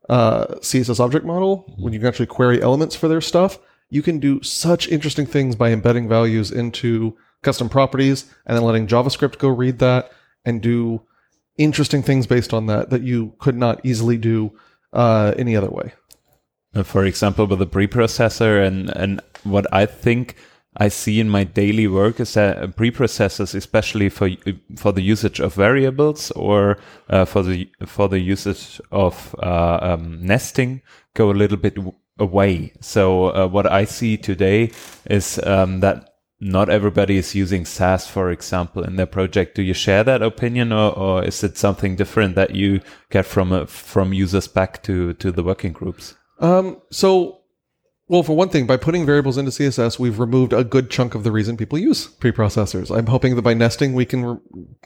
uh, 0.07 0.45
CSS 0.61 0.99
object 0.99 1.25
model 1.25 1.73
when 1.79 1.91
you 1.93 1.99
can 1.99 2.07
actually 2.07 2.27
query 2.27 2.61
elements 2.61 2.95
for 2.95 3.07
their 3.07 3.21
stuff. 3.21 3.57
you 3.89 4.01
can 4.01 4.19
do 4.19 4.41
such 4.43 4.87
interesting 4.89 5.25
things 5.25 5.55
by 5.55 5.71
embedding 5.71 6.07
values 6.07 6.51
into 6.51 7.15
custom 7.41 7.69
properties 7.69 8.25
and 8.45 8.57
then 8.57 8.63
letting 8.63 8.87
JavaScript 8.87 9.37
go 9.37 9.47
read 9.47 9.79
that 9.79 10.11
and 10.43 10.61
do 10.61 11.01
interesting 11.57 12.03
things 12.03 12.27
based 12.27 12.53
on 12.53 12.65
that 12.67 12.89
that 12.89 13.03
you 13.03 13.33
could 13.39 13.55
not 13.55 13.79
easily 13.83 14.17
do 14.17 14.51
uh, 14.93 15.33
any 15.37 15.55
other 15.55 15.69
way. 15.69 15.93
Uh, 16.75 16.83
for 16.83 17.05
example, 17.05 17.47
with 17.47 17.59
the 17.59 17.67
preprocessor 17.67 18.65
and 18.65 18.89
and 18.95 19.21
what 19.43 19.65
I 19.73 19.85
think 19.85 20.35
I 20.77 20.89
see 20.89 21.21
in 21.21 21.29
my 21.29 21.45
daily 21.45 21.87
work 21.87 22.19
is 22.19 22.33
that 22.33 22.75
preprocessors, 22.75 23.55
especially 23.55 24.09
for 24.09 24.29
for 24.75 24.91
the 24.91 25.01
usage 25.01 25.39
of 25.39 25.53
variables 25.53 26.31
or 26.31 26.77
uh, 27.09 27.23
for 27.25 27.43
the 27.43 27.69
for 27.85 28.09
the 28.09 28.19
usage 28.19 28.81
of 28.91 29.33
uh, 29.41 29.79
um, 29.81 30.19
nesting, 30.25 30.81
go 31.13 31.31
a 31.31 31.39
little 31.39 31.57
bit 31.57 31.77
away. 32.19 32.73
So 32.81 33.27
uh, 33.27 33.47
what 33.47 33.71
I 33.71 33.85
see 33.85 34.17
today 34.17 34.71
is 35.05 35.39
um, 35.45 35.79
that 35.79 36.09
not 36.41 36.69
everybody 36.69 37.17
is 37.17 37.33
using 37.33 37.65
Sass, 37.65 38.07
for 38.07 38.29
example, 38.29 38.83
in 38.83 38.97
their 38.97 39.05
project. 39.05 39.55
Do 39.55 39.61
you 39.61 39.73
share 39.73 40.03
that 40.03 40.21
opinion, 40.21 40.73
or, 40.73 40.91
or 40.97 41.23
is 41.23 41.41
it 41.43 41.57
something 41.57 41.95
different 41.95 42.35
that 42.35 42.53
you 42.53 42.81
get 43.09 43.25
from 43.25 43.53
uh, 43.53 43.65
from 43.65 44.11
users 44.11 44.49
back 44.49 44.83
to 44.83 45.13
to 45.13 45.31
the 45.31 45.43
working 45.43 45.71
groups? 45.71 46.15
Um, 46.39 46.81
so, 46.91 47.41
well, 48.07 48.23
for 48.23 48.35
one 48.35 48.49
thing, 48.49 48.67
by 48.67 48.77
putting 48.77 49.05
variables 49.05 49.37
into 49.37 49.51
CSS, 49.51 49.97
we've 49.97 50.19
removed 50.19 50.53
a 50.53 50.63
good 50.63 50.89
chunk 50.89 51.15
of 51.15 51.23
the 51.23 51.31
reason 51.31 51.57
people 51.57 51.79
use 51.79 52.07
preprocessors. 52.07 52.95
I'm 52.95 53.07
hoping 53.07 53.35
that 53.35 53.41
by 53.41 53.53
nesting, 53.53 53.93
we 53.93 54.05
can 54.05 54.25
re- 54.25 54.37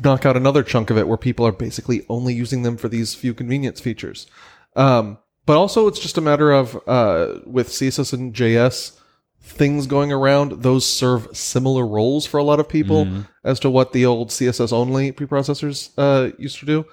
knock 0.03 0.25
out 0.25 0.37
another 0.37 0.63
chunk 0.63 0.89
of 0.89 0.97
it 0.97 1.07
where 1.07 1.17
people 1.17 1.45
are 1.45 1.51
basically 1.51 2.05
only 2.09 2.33
using 2.33 2.63
them 2.63 2.77
for 2.77 2.87
these 2.87 3.15
few 3.15 3.33
convenience 3.33 3.79
features. 3.81 4.27
Um, 4.75 5.17
but 5.45 5.57
also, 5.57 5.87
it's 5.87 5.99
just 5.99 6.17
a 6.17 6.21
matter 6.21 6.51
of 6.51 6.75
uh, 6.87 7.39
with 7.45 7.69
CSS 7.69 8.13
and 8.13 8.33
JS 8.33 8.99
things 9.41 9.87
going 9.87 10.11
around, 10.11 10.61
those 10.63 10.85
serve 10.85 11.35
similar 11.35 11.87
roles 11.87 12.25
for 12.25 12.37
a 12.37 12.43
lot 12.43 12.59
of 12.59 12.69
people 12.69 13.05
Mm-hmm. 13.05 13.21
as 13.43 13.59
to 13.61 13.69
what 13.69 13.93
the 13.93 14.05
old 14.05 14.29
CSS 14.29 14.71
only 14.71 15.11
preprocessors 15.11 15.91
uh, 15.97 16.35
used 16.37 16.59
to 16.59 16.65
do. 16.65 16.85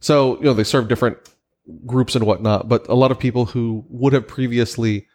So, 0.00 0.36
you 0.38 0.44
know, 0.44 0.54
they 0.54 0.64
serve 0.64 0.88
different 0.88 1.18
groups 1.86 2.14
and 2.14 2.26
whatnot, 2.26 2.68
but 2.68 2.88
a 2.88 2.94
lot 2.94 3.10
of 3.10 3.18
people 3.18 3.46
who 3.46 3.84
would 3.88 4.12
have 4.12 4.26
previously 4.26 5.06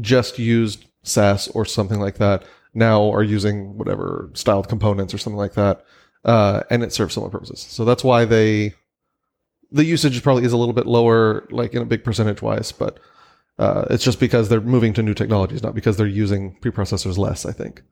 just 0.00 0.38
used 0.38 0.86
Sass 1.02 1.48
or 1.48 1.64
something 1.64 2.00
like 2.00 2.16
that 2.16 2.44
now 2.72 3.10
are 3.12 3.22
using 3.22 3.76
whatever 3.78 4.30
styled 4.34 4.68
components 4.68 5.14
or 5.14 5.18
something 5.18 5.38
like 5.38 5.54
that. 5.54 5.84
Uh, 6.24 6.62
and 6.70 6.82
it 6.82 6.92
serves 6.92 7.14
similar 7.14 7.30
purposes. 7.30 7.60
So 7.60 7.84
that's 7.84 8.02
why 8.02 8.24
they, 8.24 8.74
the 9.70 9.84
usage 9.84 10.22
probably 10.22 10.44
is 10.44 10.52
a 10.52 10.56
little 10.56 10.72
bit 10.72 10.86
lower, 10.86 11.46
like 11.50 11.74
in 11.74 11.82
a 11.82 11.86
big 11.86 12.02
percentage 12.02 12.40
wise, 12.40 12.72
but 12.72 12.98
uh, 13.58 13.84
it's 13.88 14.02
just 14.02 14.18
because 14.18 14.48
they're 14.48 14.60
moving 14.60 14.92
to 14.94 15.02
new 15.02 15.14
technologies, 15.14 15.62
not 15.62 15.74
because 15.74 15.96
they're 15.96 16.06
using 16.06 16.56
preprocessors 16.60 17.16
less, 17.16 17.46
I 17.46 17.52
think. 17.52 17.82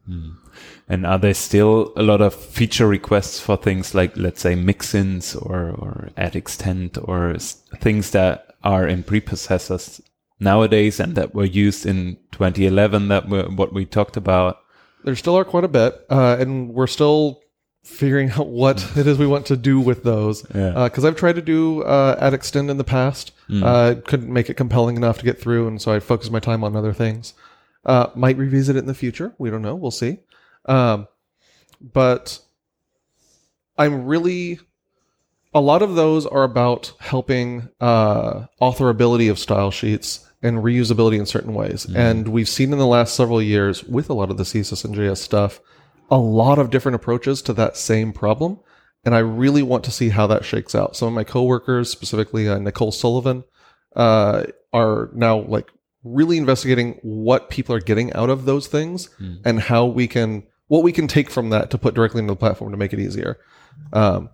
And 0.88 1.06
are 1.06 1.18
there 1.18 1.34
still 1.34 1.92
a 1.96 2.02
lot 2.02 2.20
of 2.20 2.34
feature 2.34 2.88
requests 2.88 3.38
for 3.38 3.56
things 3.56 3.94
like, 3.94 4.16
let's 4.16 4.40
say, 4.40 4.54
mixins 4.54 5.36
or, 5.36 5.70
or 5.70 6.08
add 6.16 6.34
extend 6.34 6.98
or 7.04 7.36
things 7.78 8.10
that 8.10 8.56
are 8.64 8.86
in 8.88 9.04
preprocessors 9.04 10.00
nowadays 10.40 10.98
and 10.98 11.14
that 11.14 11.34
were 11.34 11.44
used 11.44 11.86
in 11.86 12.16
2011 12.32 13.08
that 13.08 13.28
were 13.28 13.44
what 13.44 13.72
we 13.72 13.84
talked 13.84 14.16
about? 14.16 14.58
There 15.04 15.14
still 15.14 15.36
are 15.38 15.44
quite 15.44 15.64
a 15.64 15.68
bit, 15.68 15.94
uh, 16.10 16.36
and 16.40 16.74
we're 16.74 16.86
still 16.88 17.41
figuring 17.82 18.30
out 18.30 18.48
what 18.48 18.96
it 18.96 19.06
is 19.06 19.18
we 19.18 19.26
want 19.26 19.46
to 19.46 19.56
do 19.56 19.80
with 19.80 20.02
those. 20.04 20.44
Yeah. 20.54 20.84
Because 20.84 21.04
I've 21.04 21.16
tried 21.16 21.36
to 21.36 21.42
do 21.42 21.82
uh, 21.82 22.16
add 22.20 22.34
extend 22.34 22.70
in 22.70 22.76
the 22.76 22.84
past, 22.84 23.32
uh, 23.50 23.96
couldn't 24.06 24.32
make 24.32 24.48
it 24.48 24.54
compelling 24.54 24.96
enough 24.96 25.18
to 25.18 25.24
get 25.24 25.40
through, 25.40 25.68
and 25.68 25.80
so 25.80 25.92
I 25.92 26.00
focused 26.00 26.30
my 26.30 26.40
time 26.40 26.64
on 26.64 26.76
other 26.76 26.92
things. 26.92 27.34
Uh, 27.84 28.06
might 28.14 28.36
revisit 28.36 28.76
it 28.76 28.80
in 28.80 28.86
the 28.86 28.94
future. 28.94 29.34
We 29.38 29.50
don't 29.50 29.62
know. 29.62 29.74
We'll 29.74 29.90
see. 29.90 30.20
Um, 30.66 31.08
but 31.80 32.38
I'm 33.76 34.06
really 34.06 34.60
a 35.54 35.60
lot 35.60 35.82
of 35.82 35.94
those 35.94 36.26
are 36.26 36.44
about 36.44 36.92
helping 37.00 37.68
uh, 37.80 38.46
authorability 38.60 39.30
of 39.30 39.38
style 39.38 39.70
sheets 39.70 40.26
and 40.42 40.58
reusability 40.58 41.18
in 41.18 41.26
certain 41.26 41.54
ways. 41.54 41.86
And 41.94 42.28
we've 42.28 42.48
seen 42.48 42.72
in 42.72 42.78
the 42.78 42.86
last 42.86 43.14
several 43.14 43.42
years 43.42 43.84
with 43.84 44.08
a 44.10 44.14
lot 44.14 44.30
of 44.30 44.38
the 44.38 44.44
CSS 44.44 44.84
and 44.84 44.94
JS 44.94 45.18
stuff, 45.18 45.60
a 46.10 46.18
lot 46.18 46.58
of 46.58 46.70
different 46.70 46.96
approaches 46.96 47.42
to 47.42 47.52
that 47.54 47.76
same 47.76 48.12
problem. 48.12 48.58
And 49.04 49.14
I 49.14 49.18
really 49.18 49.62
want 49.62 49.84
to 49.84 49.90
see 49.90 50.10
how 50.10 50.26
that 50.28 50.44
shakes 50.44 50.74
out. 50.74 50.96
Some 50.96 51.08
of 51.08 51.14
my 51.14 51.24
coworkers, 51.24 51.90
specifically 51.90 52.48
uh, 52.48 52.58
Nicole 52.58 52.92
Sullivan, 52.92 53.44
uh, 53.96 54.44
are 54.72 55.10
now 55.12 55.38
like 55.40 55.70
really 56.04 56.36
investigating 56.36 56.98
what 57.02 57.50
people 57.50 57.74
are 57.74 57.80
getting 57.80 58.12
out 58.12 58.30
of 58.30 58.44
those 58.44 58.66
things 58.66 59.08
and 59.44 59.60
how 59.60 59.86
we 59.86 60.06
can, 60.06 60.44
what 60.68 60.82
we 60.82 60.92
can 60.92 61.08
take 61.08 61.30
from 61.30 61.50
that 61.50 61.70
to 61.70 61.78
put 61.78 61.94
directly 61.94 62.20
into 62.20 62.32
the 62.32 62.36
platform 62.36 62.70
to 62.70 62.76
make 62.76 62.92
it 62.92 63.00
easier. 63.00 63.38
Um, 63.92 64.30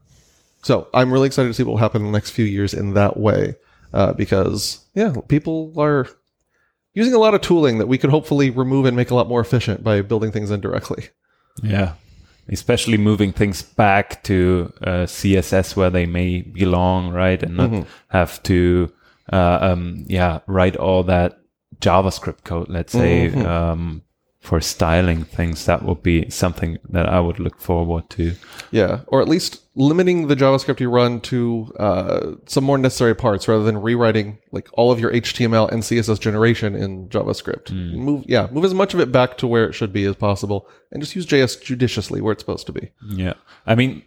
so 0.63 0.89
I'm 0.93 1.13
really 1.13 1.27
excited 1.27 1.49
to 1.49 1.55
see 1.55 1.63
what 1.63 1.73
will 1.73 1.79
happen 1.79 2.03
in 2.03 2.13
the 2.13 2.17
next 2.17 2.31
few 2.31 2.45
years 2.45 2.75
in 2.75 2.95
that 2.95 3.17
way, 3.17 3.55
uh, 3.93 4.13
because 4.13 4.87
yeah, 4.95 5.15
people 5.29 5.73
are 5.79 6.07
using 6.95 7.15
a 7.15 7.19
lot 7.19 7.35
of 7.35 7.41
tooling 7.41 7.79
that 7.79 7.87
we 7.87 7.99
could 7.99 8.11
hopefully 8.11 8.51
remove 8.51 8.85
and 8.85 8.97
make 8.97 9.11
a 9.11 9.15
lot 9.15 9.29
more 9.29 9.41
efficient 9.41 9.85
by 9.85 10.03
building 10.03 10.33
things 10.33 10.51
indirectly. 10.51 11.09
Yeah. 11.63 11.95
Especially 12.51 12.97
moving 12.97 13.33
things 13.33 13.63
back 13.63 14.23
to 14.25 14.73
uh, 14.83 15.05
CSS 15.07 15.77
where 15.77 15.91
they 15.91 16.07
may 16.07 16.41
belong, 16.43 17.13
right? 17.13 17.43
And 17.43 17.57
not 17.57 17.71
have 18.09 18.43
to, 18.45 18.91
uh, 19.33 19.59
um, 19.61 20.05
yeah, 20.07 20.41
write 20.47 20.77
all 20.77 21.03
that 21.05 21.41
JavaScript 21.81 22.45
code, 22.45 22.69
let's 22.71 22.93
say, 22.93 23.29
um, 23.45 24.03
for 24.41 24.61
styling 24.61 25.25
things. 25.25 25.67
That 25.67 25.83
would 25.83 26.03
be 26.03 26.31
something 26.31 26.79
that 26.89 27.09
I 27.09 27.21
would 27.21 27.39
look 27.39 27.61
forward 27.61 28.09
to. 28.11 28.35
Yeah, 28.71 29.01
or 29.09 29.21
at 29.21 29.29
least 29.29 29.63
limiting 29.75 30.29
the 30.29 30.37
JavaScript 30.37 30.81
you 30.81 30.91
run 30.91 31.21
to 31.23 31.73
uh, 31.79 32.33
some 32.47 32.65
more 32.65 32.79
necessary 32.79 33.15
parts 33.15 33.47
rather 33.49 33.65
than 33.65 33.81
rewriting 33.81 34.39
like 34.51 34.69
all 34.73 34.91
of 34.91 35.01
your 35.01 35.13
HTML 35.13 35.71
and 35.71 35.83
CSS 35.83 36.21
generation 36.21 36.75
in 36.75 37.09
JavaScript. 37.09 37.73
Move, 37.73 38.25
yeah, 38.27 38.49
move 38.51 38.65
as 38.65 38.75
much 38.75 38.95
of 38.95 39.01
it 39.01 39.13
back 39.13 39.39
to 39.39 39.47
where 39.47 39.69
it 39.69 39.73
should 39.73 39.93
be 39.93 40.05
as 40.05 40.17
possible, 40.17 40.69
and 40.93 41.03
just 41.03 41.17
use 41.17 41.27
JS 41.27 41.63
judiciously 41.63 42.21
where 42.21 42.33
it's 42.33 42.43
supposed 42.43 42.67
to 42.67 42.73
be. 42.73 42.91
Yeah. 43.09 43.35
I 43.67 43.75
mean, 43.75 44.03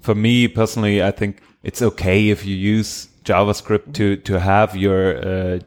for 0.00 0.14
me 0.14 0.48
personally, 0.48 1.02
I 1.02 1.10
think 1.10 1.40
it's 1.62 1.82
okay 1.82 2.28
if 2.28 2.44
you 2.44 2.54
use 2.54 3.08
JavaScript 3.24 3.94
to, 3.94 4.16
to 4.16 4.38
have 4.38 4.76
your, 4.76 5.16
uh, 5.16 5.58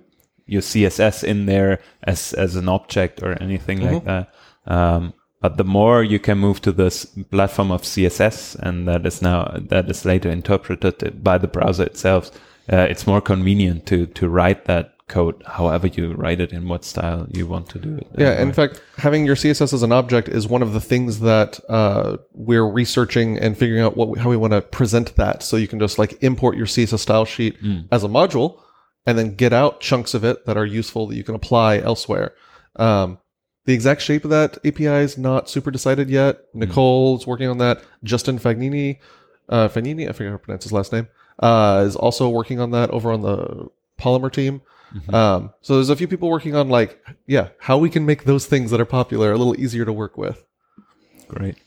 your 0.47 0.61
CSS 0.61 1.23
in 1.23 1.45
there 1.45 1.79
as, 2.03 2.33
as 2.33 2.55
an 2.55 2.67
object 2.67 3.21
or 3.21 3.33
anything 3.41 3.81
like 3.81 4.03
that. 4.05 4.33
Um, 4.65 5.13
but 5.41 5.57
the 5.57 5.63
more 5.63 6.03
you 6.03 6.19
can 6.19 6.39
move 6.39 6.61
to 6.61 6.71
this 6.71 7.05
platform 7.05 7.71
of 7.71 7.83
CSS, 7.83 8.55
and 8.55 8.87
that 8.87 9.05
is 9.05 9.21
now, 9.21 9.55
that 9.55 9.89
is 9.89 10.03
later 10.03 10.29
interpreted 10.29 11.23
by 11.23 11.37
the 11.37 11.47
browser 11.47 11.83
itself, 11.83 12.31
uh, 12.71 12.87
it's 12.89 13.05
more 13.05 13.21
convenient 13.21 13.85
to, 13.85 14.07
to 14.07 14.27
write 14.27 14.65
that 14.65 14.97
code 15.07 15.41
however 15.45 15.87
you 15.87 16.13
write 16.13 16.41
it 16.41 16.51
in 16.51 16.67
what 16.67 16.83
style 16.83 17.27
you 17.31 17.47
want 17.47 17.69
to 17.69 17.79
do 17.79 17.95
it. 17.95 18.07
Yeah, 18.17 18.41
in 18.41 18.51
fact, 18.51 18.81
having 18.97 19.25
your 19.25 19.35
CSS 19.35 19.73
as 19.73 19.83
an 19.83 19.91
object 19.91 20.27
is 20.27 20.47
one 20.47 20.61
of 20.61 20.73
the 20.73 20.81
things 20.81 21.21
that 21.21 21.59
uh, 21.69 22.17
we're 22.33 22.67
researching 22.67 23.37
and 23.37 23.57
figuring 23.57 23.81
out 23.81 23.95
what 23.95 24.17
how 24.17 24.29
we 24.29 24.37
want 24.37 24.51
to 24.51 24.61
present 24.61 25.15
that. 25.15 25.43
So 25.43 25.55
you 25.55 25.67
can 25.67 25.79
just 25.79 25.97
like 25.97 26.21
import 26.21 26.57
your 26.57 26.65
CSS 26.65 26.99
style 26.99 27.25
sheet 27.25 27.57
as 27.91 28.03
a 28.03 28.07
module, 28.07 28.59
and 29.07 29.17
then 29.17 29.33
get 29.33 29.53
out 29.53 29.79
chunks 29.79 30.13
of 30.13 30.25
it 30.25 30.45
that 30.45 30.57
are 30.57 30.65
useful 30.65 31.07
that 31.07 31.15
you 31.15 31.23
can 31.23 31.33
apply 31.33 31.77
elsewhere. 31.77 32.35
Um, 32.75 33.17
the 33.63 33.73
exact 33.73 34.01
shape 34.01 34.25
of 34.25 34.29
that 34.31 34.57
API 34.65 34.85
is 34.85 35.17
not 35.17 35.49
super 35.49 35.71
decided 35.71 36.09
yet. 36.09 36.41
Nicole's 36.53 37.25
working 37.25 37.47
on 37.47 37.57
that. 37.57 37.81
Justin 38.03 38.37
Fagnani, 38.37 38.99
uh, 39.47 39.69
Fagnini, 39.69 40.09
I 40.09 40.11
forget 40.11 40.31
how 40.31 40.37
to 40.37 40.43
pronounce 40.43 40.63
his 40.65 40.73
last 40.73 40.91
name, 40.91 41.07
uh, 41.39 41.83
is 41.87 41.95
also 41.95 42.27
working 42.27 42.59
on 42.59 42.71
that 42.71 42.89
over 42.91 43.11
on 43.11 43.21
the 43.21 43.69
Polymer 43.97 44.31
team. 44.31 44.61
Um, 45.13 45.53
so 45.61 45.75
there's 45.75 45.89
a 45.89 45.95
few 45.95 46.07
people 46.07 46.29
working 46.29 46.55
on 46.55 46.69
like, 46.69 47.03
yeah, 47.25 47.49
how 47.59 47.77
we 47.77 47.89
can 47.89 48.05
make 48.05 48.23
those 48.23 48.45
things 48.45 48.71
that 48.71 48.79
are 48.79 48.85
popular 48.85 49.31
a 49.31 49.37
little 49.37 49.59
easier 49.59 49.85
to 49.85 49.93
work 49.93 50.17
with. 50.17 50.45
Great. 51.27 51.57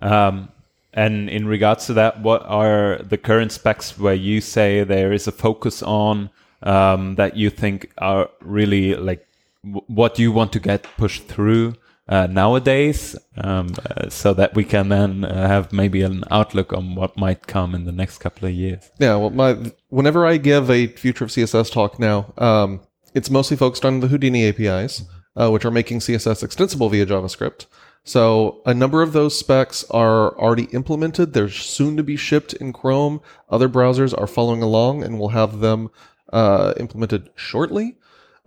Um, 0.00 0.50
and 0.92 1.28
in 1.28 1.46
regards 1.46 1.86
to 1.86 1.94
that, 1.94 2.20
what 2.22 2.42
are 2.46 2.98
the 2.98 3.18
current 3.18 3.52
specs 3.52 3.98
where 3.98 4.14
you 4.14 4.40
say 4.40 4.82
there 4.82 5.12
is 5.12 5.26
a 5.26 5.32
focus 5.32 5.82
on 5.82 6.30
um, 6.64 7.14
that 7.14 7.36
you 7.36 7.50
think 7.50 7.92
are 7.98 8.28
really 8.40 8.94
like 8.94 9.26
what 9.62 10.18
you 10.18 10.32
want 10.32 10.52
to 10.52 10.60
get 10.60 10.82
pushed 10.96 11.26
through 11.28 11.74
uh, 12.08 12.26
nowadays, 12.26 13.16
um, 13.38 13.74
uh, 13.90 14.10
so 14.10 14.34
that 14.34 14.54
we 14.54 14.64
can 14.64 14.90
then 14.90 15.24
uh, 15.24 15.48
have 15.48 15.72
maybe 15.72 16.02
an 16.02 16.22
outlook 16.30 16.72
on 16.72 16.94
what 16.94 17.16
might 17.16 17.46
come 17.46 17.74
in 17.74 17.84
the 17.84 17.92
next 17.92 18.18
couple 18.18 18.46
of 18.46 18.52
years? 18.52 18.90
Yeah, 18.98 19.16
well, 19.16 19.30
my 19.30 19.72
whenever 19.88 20.26
I 20.26 20.36
give 20.36 20.70
a 20.70 20.88
future 20.88 21.24
of 21.24 21.30
CSS 21.30 21.72
talk 21.72 21.98
now, 21.98 22.34
um, 22.36 22.80
it's 23.14 23.30
mostly 23.30 23.56
focused 23.56 23.86
on 23.86 24.00
the 24.00 24.08
Houdini 24.08 24.46
APIs, 24.46 25.04
uh, 25.36 25.50
which 25.50 25.64
are 25.64 25.70
making 25.70 26.00
CSS 26.00 26.42
extensible 26.42 26.90
via 26.90 27.06
JavaScript. 27.06 27.66
So 28.06 28.60
a 28.66 28.74
number 28.74 29.00
of 29.00 29.14
those 29.14 29.38
specs 29.38 29.82
are 29.90 30.38
already 30.38 30.64
implemented. 30.64 31.32
They're 31.32 31.48
soon 31.48 31.96
to 31.96 32.02
be 32.02 32.16
shipped 32.16 32.52
in 32.52 32.74
Chrome. 32.74 33.22
Other 33.48 33.68
browsers 33.68 34.16
are 34.16 34.26
following 34.26 34.62
along, 34.62 35.02
and 35.02 35.18
we'll 35.18 35.30
have 35.30 35.60
them 35.60 35.90
uh, 36.34 36.74
implemented 36.78 37.30
shortly. 37.36 37.96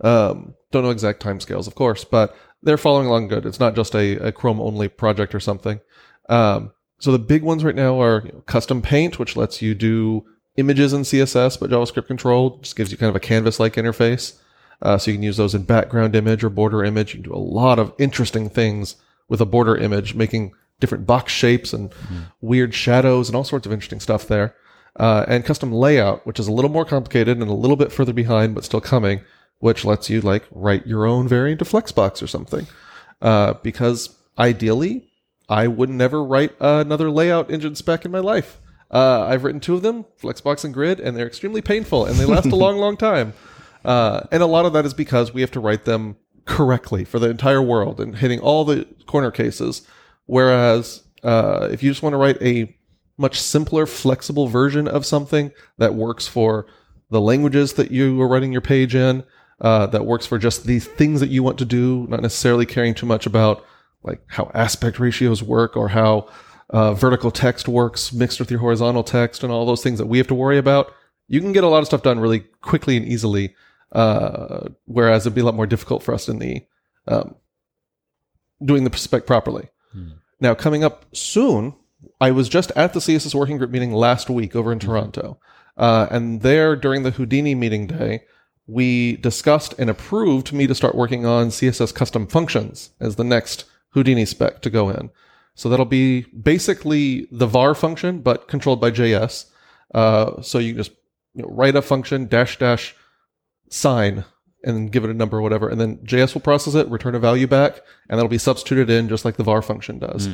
Um, 0.02 0.54
don't 0.70 0.84
know 0.84 0.90
exact 0.90 1.22
timescales, 1.22 1.66
of 1.66 1.74
course, 1.74 2.04
but 2.04 2.36
they're 2.62 2.76
following 2.76 3.06
along 3.06 3.28
good. 3.28 3.46
It's 3.46 3.58
not 3.58 3.74
just 3.74 3.94
a, 3.94 4.28
a 4.28 4.30
Chrome 4.30 4.60
only 4.60 4.88
project 4.88 5.34
or 5.34 5.40
something. 5.40 5.80
Um, 6.28 6.72
so 6.98 7.10
the 7.10 7.18
big 7.18 7.42
ones 7.42 7.64
right 7.64 7.74
now 7.74 8.00
are 8.00 8.22
you 8.26 8.32
know, 8.32 8.40
custom 8.42 8.82
paint, 8.82 9.18
which 9.18 9.36
lets 9.36 9.62
you 9.62 9.74
do 9.74 10.26
images 10.56 10.92
in 10.92 11.02
CSS, 11.02 11.58
but 11.58 11.70
JavaScript 11.70 12.06
controlled. 12.06 12.62
Just 12.62 12.76
gives 12.76 12.92
you 12.92 12.98
kind 12.98 13.08
of 13.08 13.16
a 13.16 13.20
canvas 13.20 13.58
like 13.58 13.74
interface. 13.74 14.38
Uh, 14.82 14.98
so 14.98 15.10
you 15.10 15.16
can 15.16 15.22
use 15.24 15.38
those 15.38 15.54
in 15.54 15.62
background 15.62 16.14
image 16.14 16.44
or 16.44 16.50
border 16.50 16.84
image. 16.84 17.14
You 17.14 17.22
can 17.22 17.30
do 17.30 17.36
a 17.36 17.40
lot 17.40 17.78
of 17.78 17.92
interesting 17.98 18.50
things 18.50 18.96
with 19.28 19.40
a 19.40 19.46
border 19.46 19.76
image, 19.76 20.14
making 20.14 20.52
different 20.78 21.06
box 21.06 21.32
shapes 21.32 21.72
and 21.72 21.92
weird 22.40 22.74
shadows 22.74 23.28
and 23.28 23.34
all 23.34 23.44
sorts 23.44 23.66
of 23.66 23.72
interesting 23.72 23.98
stuff 23.98 24.28
there. 24.28 24.54
Uh, 24.98 25.24
and 25.28 25.44
custom 25.44 25.72
layout, 25.72 26.26
which 26.26 26.40
is 26.40 26.48
a 26.48 26.52
little 26.52 26.70
more 26.70 26.84
complicated 26.84 27.38
and 27.38 27.48
a 27.48 27.54
little 27.54 27.76
bit 27.76 27.92
further 27.92 28.12
behind, 28.12 28.54
but 28.54 28.64
still 28.64 28.80
coming, 28.80 29.20
which 29.60 29.84
lets 29.84 30.10
you 30.10 30.20
like 30.20 30.44
write 30.50 30.86
your 30.86 31.06
own 31.06 31.28
variant 31.28 31.62
of 31.62 31.68
Flexbox 31.68 32.22
or 32.22 32.26
something. 32.26 32.66
Uh, 33.22 33.54
because 33.62 34.16
ideally, 34.38 35.08
I 35.48 35.66
would 35.66 35.88
never 35.88 36.22
write 36.22 36.52
another 36.60 37.10
layout 37.10 37.50
engine 37.50 37.74
spec 37.74 38.04
in 38.04 38.10
my 38.10 38.18
life. 38.18 38.60
Uh, 38.90 39.26
I've 39.26 39.44
written 39.44 39.60
two 39.60 39.74
of 39.74 39.82
them, 39.82 40.04
Flexbox 40.20 40.64
and 40.64 40.72
Grid, 40.72 41.00
and 41.00 41.16
they're 41.16 41.26
extremely 41.26 41.62
painful 41.62 42.06
and 42.06 42.16
they 42.16 42.24
last 42.24 42.46
a 42.46 42.56
long, 42.56 42.78
long 42.78 42.96
time. 42.96 43.34
Uh, 43.84 44.22
and 44.32 44.42
a 44.42 44.46
lot 44.46 44.66
of 44.66 44.72
that 44.72 44.84
is 44.84 44.94
because 44.94 45.32
we 45.32 45.40
have 45.42 45.50
to 45.52 45.60
write 45.60 45.84
them 45.84 46.16
correctly 46.44 47.04
for 47.04 47.18
the 47.18 47.28
entire 47.28 47.62
world 47.62 48.00
and 48.00 48.16
hitting 48.16 48.40
all 48.40 48.64
the 48.64 48.86
corner 49.06 49.30
cases. 49.30 49.86
Whereas 50.26 51.02
uh, 51.22 51.68
if 51.70 51.82
you 51.82 51.90
just 51.90 52.02
want 52.02 52.14
to 52.14 52.18
write 52.18 52.40
a 52.42 52.74
much 53.18 53.40
simpler, 53.40 53.84
flexible 53.84 54.48
version 54.48 54.88
of 54.88 55.04
something 55.04 55.52
that 55.76 55.94
works 55.94 56.26
for 56.26 56.66
the 57.10 57.20
languages 57.20 57.74
that 57.74 57.90
you 57.90 58.20
are 58.22 58.28
writing 58.28 58.52
your 58.52 58.60
page 58.60 58.94
in, 58.94 59.24
uh, 59.60 59.86
that 59.86 60.06
works 60.06 60.24
for 60.24 60.38
just 60.38 60.64
the 60.64 60.78
things 60.78 61.20
that 61.20 61.30
you 61.30 61.42
want 61.42 61.58
to 61.58 61.64
do, 61.64 62.06
not 62.08 62.22
necessarily 62.22 62.64
caring 62.64 62.94
too 62.94 63.06
much 63.06 63.26
about 63.26 63.64
like 64.04 64.20
how 64.28 64.50
aspect 64.54 65.00
ratios 65.00 65.42
work 65.42 65.76
or 65.76 65.88
how 65.88 66.28
uh, 66.70 66.94
vertical 66.94 67.30
text 67.30 67.66
works 67.66 68.12
mixed 68.12 68.38
with 68.38 68.50
your 68.50 68.60
horizontal 68.60 69.02
text 69.02 69.42
and 69.42 69.52
all 69.52 69.66
those 69.66 69.82
things 69.82 69.98
that 69.98 70.06
we 70.06 70.18
have 70.18 70.28
to 70.28 70.34
worry 70.34 70.58
about. 70.58 70.92
You 71.26 71.40
can 71.40 71.52
get 71.52 71.64
a 71.64 71.68
lot 71.68 71.80
of 71.80 71.86
stuff 71.86 72.02
done 72.02 72.20
really 72.20 72.40
quickly 72.60 72.96
and 72.96 73.06
easily, 73.06 73.54
uh, 73.92 74.68
whereas 74.84 75.26
it'd 75.26 75.34
be 75.34 75.40
a 75.40 75.44
lot 75.44 75.54
more 75.56 75.66
difficult 75.66 76.02
for 76.02 76.14
us 76.14 76.28
in 76.28 76.38
the 76.38 76.64
um, 77.06 77.34
doing 78.64 78.84
the 78.84 78.96
spec 78.96 79.26
properly. 79.26 79.68
Now, 80.40 80.54
coming 80.54 80.84
up 80.84 81.04
soon, 81.12 81.74
I 82.20 82.30
was 82.30 82.48
just 82.48 82.70
at 82.76 82.92
the 82.92 83.00
CSS 83.00 83.34
working 83.34 83.58
group 83.58 83.70
meeting 83.70 83.92
last 83.92 84.30
week 84.30 84.54
over 84.54 84.72
in 84.72 84.78
Toronto. 84.78 85.38
Uh, 85.76 86.06
and 86.10 86.42
there, 86.42 86.74
during 86.76 87.02
the 87.02 87.12
Houdini 87.12 87.54
meeting 87.54 87.86
day, 87.86 88.24
we 88.66 89.16
discussed 89.16 89.74
and 89.78 89.88
approved 89.88 90.52
me 90.52 90.66
to 90.66 90.74
start 90.74 90.94
working 90.94 91.24
on 91.24 91.48
CSS 91.48 91.94
custom 91.94 92.26
functions 92.26 92.90
as 93.00 93.16
the 93.16 93.24
next 93.24 93.64
Houdini 93.90 94.24
spec 94.24 94.60
to 94.62 94.70
go 94.70 94.90
in. 94.90 95.10
So 95.54 95.68
that'll 95.68 95.86
be 95.86 96.22
basically 96.22 97.26
the 97.32 97.46
var 97.46 97.74
function, 97.74 98.20
but 98.20 98.46
controlled 98.46 98.80
by 98.80 98.90
JS. 98.90 99.46
Uh, 99.94 100.40
so 100.42 100.58
you 100.58 100.74
just 100.74 100.92
you 101.34 101.42
know, 101.42 101.48
write 101.48 101.74
a 101.74 101.82
function 101.82 102.26
dash 102.28 102.58
dash 102.58 102.94
sign 103.70 104.24
and 104.64 104.92
give 104.92 105.04
it 105.04 105.10
a 105.10 105.14
number 105.14 105.38
or 105.38 105.42
whatever, 105.42 105.68
and 105.68 105.80
then 105.80 105.96
JS 105.98 106.34
will 106.34 106.40
process 106.42 106.74
it, 106.74 106.88
return 106.88 107.14
a 107.14 107.18
value 107.18 107.46
back, 107.46 107.80
and 108.08 108.18
that'll 108.18 108.28
be 108.28 108.38
substituted 108.38 108.90
in 108.90 109.08
just 109.08 109.24
like 109.24 109.36
the 109.36 109.44
var 109.44 109.62
function 109.62 109.98
does. 109.98 110.26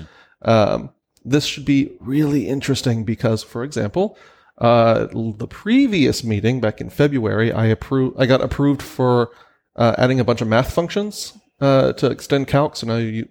Um, 0.42 0.90
this 1.24 1.44
should 1.44 1.64
be 1.64 1.92
really 2.00 2.48
interesting 2.48 3.04
because, 3.04 3.42
for 3.42 3.64
example, 3.64 4.18
uh, 4.58 5.06
the 5.12 5.48
previous 5.48 6.22
meeting 6.22 6.60
back 6.60 6.80
in 6.80 6.90
February, 6.90 7.52
I 7.52 7.66
approved, 7.66 8.16
I 8.18 8.26
got 8.26 8.40
approved 8.40 8.82
for 8.82 9.30
uh, 9.76 9.94
adding 9.98 10.20
a 10.20 10.24
bunch 10.24 10.40
of 10.40 10.48
math 10.48 10.72
functions 10.72 11.36
uh, 11.60 11.92
to 11.94 12.10
extend 12.10 12.46
calc. 12.46 12.76
So 12.76 12.86
now 12.86 12.96
you 12.96 13.28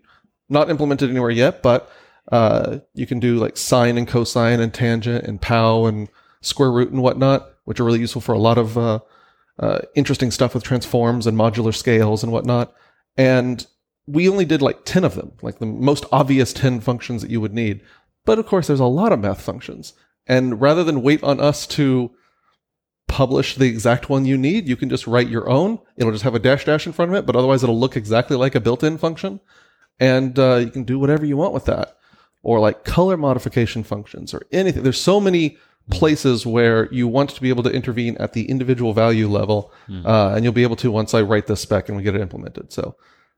not 0.50 0.70
implemented 0.70 1.10
anywhere 1.10 1.30
yet, 1.30 1.62
but 1.62 1.90
uh, 2.32 2.80
you 2.94 3.06
can 3.06 3.20
do 3.20 3.38
like 3.38 3.58
sine 3.58 3.98
and 3.98 4.08
cosine 4.08 4.60
and 4.60 4.74
tangent 4.74 5.26
and 5.26 5.42
pow 5.42 5.86
and 5.86 6.10
square 6.42 6.72
root 6.72 6.92
and 6.92 7.02
whatnot, 7.02 7.48
which 7.66 7.80
are 7.80 7.86
really 7.86 8.00
useful 8.00 8.22
for 8.22 8.34
a 8.34 8.40
lot 8.40 8.58
of 8.58 8.78
uh, 8.78 9.00
uh, 9.60 9.80
interesting 9.96 10.32
stuff 10.32 10.54
with 10.54 10.64
transforms 10.64 11.28
and 11.28 11.38
modular 11.38 11.74
scales 11.74 12.24
and 12.24 12.32
whatnot. 12.32 12.74
And 13.18 13.66
we 14.08 14.28
only 14.28 14.46
did 14.46 14.62
like 14.62 14.86
10 14.86 15.04
of 15.04 15.16
them, 15.16 15.34
like 15.42 15.60
the 15.60 15.66
most 15.66 16.06
obvious 16.12 16.54
10 16.54 16.82
functions 16.82 17.22
that 17.22 17.32
you 17.32 17.40
would 17.40 17.54
need. 17.54 17.82
But 18.26 18.40
of 18.40 18.46
course, 18.46 18.68
there's 18.68 18.80
a 18.80 18.86
lot 18.86 19.12
of 19.12 19.20
math 19.20 19.42
functions. 19.42 19.94
And 20.28 20.60
rather 20.62 20.84
than 20.84 21.02
wait 21.02 21.24
on 21.24 21.40
us 21.40 21.68
to 21.68 22.12
publish 23.08 23.56
the 23.56 23.68
exact 23.68 24.10
one 24.10 24.26
you 24.26 24.38
need, 24.38 24.68
you 24.68 24.76
can 24.76 24.90
just 24.90 25.08
write 25.08 25.28
your 25.30 25.50
own. 25.50 25.80
It'll 25.98 26.12
just 26.12 26.24
have 26.24 26.36
a 26.36 26.40
dash 26.40 26.66
dash 26.66 26.86
in 26.86 26.94
front 26.94 27.12
of 27.12 27.18
it, 27.18 27.26
but 27.26 27.36
otherwise 27.36 27.64
it'll 27.64 27.80
look 27.80 27.96
exactly 27.96 28.38
like 28.38 28.56
a 28.56 28.62
built 28.62 28.84
in 28.84 28.98
function. 28.98 29.40
And 30.00 30.38
uh, 30.40 30.56
you 30.56 30.72
can 30.72 30.84
do 30.84 31.00
whatever 31.00 31.26
you 31.26 31.38
want 31.38 31.54
with 31.54 31.66
that. 31.66 31.98
Or 32.42 32.60
like 32.60 32.84
color 32.84 33.16
modification 33.16 33.84
functions 33.84 34.34
or 34.34 34.42
anything. 34.52 34.84
There's 34.84 35.00
so 35.00 35.22
many 35.22 35.58
places 35.90 36.46
where 36.46 36.92
you 36.94 37.08
want 37.08 37.30
to 37.30 37.42
be 37.42 37.50
able 37.50 37.64
to 37.64 37.70
intervene 37.70 38.18
at 38.18 38.34
the 38.34 38.50
individual 38.50 38.94
value 38.94 39.28
level. 39.28 39.72
Uh, 40.06 40.34
and 40.36 40.44
you'll 40.44 40.54
be 40.54 40.64
able 40.64 40.76
to 40.78 40.92
once 40.92 41.14
I 41.14 41.22
write 41.22 41.48
this 41.48 41.62
spec 41.62 41.88
and 41.88 41.98
we 41.98 42.04
get 42.04 42.16
it 42.16 42.22
implemented. 42.22 42.74
So 42.74 42.96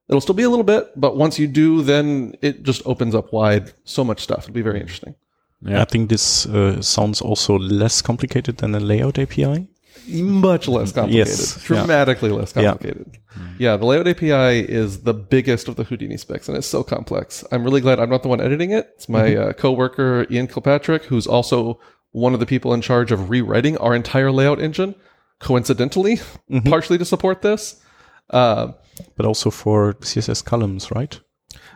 it'll 0.10 0.22
still 0.22 0.36
be 0.36 0.44
a 0.44 0.50
little 0.50 0.63
bit, 0.65 0.91
but 0.96 1.18
once 1.18 1.39
you 1.39 1.48
do, 1.48 1.82
then 1.82 2.36
it 2.41 2.63
just 2.63 2.82
opens 2.86 3.15
up 3.15 3.32
wide 3.34 3.74
so 3.84 4.04
much 4.04 4.22
stuff. 4.22 4.44
It'll 4.44 4.54
be 4.54 4.62
very 4.62 4.80
interesting. 4.80 5.15
Yeah. 5.62 5.82
I 5.82 5.86
think 5.86 6.10
this 6.10 6.46
uh, 6.46 6.82
sounds 6.82 7.22
also 7.22 7.58
less 7.58 8.02
complicated 8.02 8.58
than 8.58 8.76
a 8.76 8.80
layout 8.80 9.18
API. 9.18 9.68
much 10.08 10.68
less 10.68 10.91
complicated, 10.91 11.28
Yes, 11.28 11.58
yeah. 11.58 11.63
dramatically 11.68 12.30
less 12.30 12.54
complicated. 12.54 13.18
Yeah. 13.36 13.72
yeah, 13.72 13.78
the 13.78 13.86
layout 13.86 14.08
API 14.08 14.60
is 14.60 15.02
the 15.04 15.13
biggest 15.13 15.68
of 15.68 15.76
the 15.78 15.84
Houdini 15.84 16.18
specs, 16.18 16.48
and 16.48 16.58
it's 16.58 16.68
so 16.68 16.84
complex. 16.84 17.44
I'm 17.52 17.63
really 17.63 17.82
glad 17.82 18.00
I'm 18.00 18.10
not 18.10 18.22
the 18.22 18.30
one 18.30 18.41
editing 18.41 18.72
it. 18.72 18.91
It's 18.96 19.10
my 19.10 19.36
uh, 19.36 19.54
coworker 19.54 20.28
Ian 20.30 20.48
Kilpatrick, 20.48 21.06
who's 21.06 21.26
also 21.26 21.80
one 22.12 22.34
of 22.34 22.39
the 22.39 22.46
people 22.46 22.74
in 22.74 22.82
charge 22.82 23.12
of 23.12 23.30
rewriting 23.32 23.78
our 23.78 23.96
entire 23.96 24.32
layout 24.32 24.60
engine. 24.62 24.94
Coincidentally, 25.39 26.20
partially 26.65 26.98
to 26.98 27.06
support 27.06 27.41
this. 27.41 27.82
Uh, 28.30 28.74
But 29.15 29.25
also 29.25 29.49
for 29.49 29.93
CSS 29.95 30.43
columns, 30.43 30.91
right? 30.91 31.19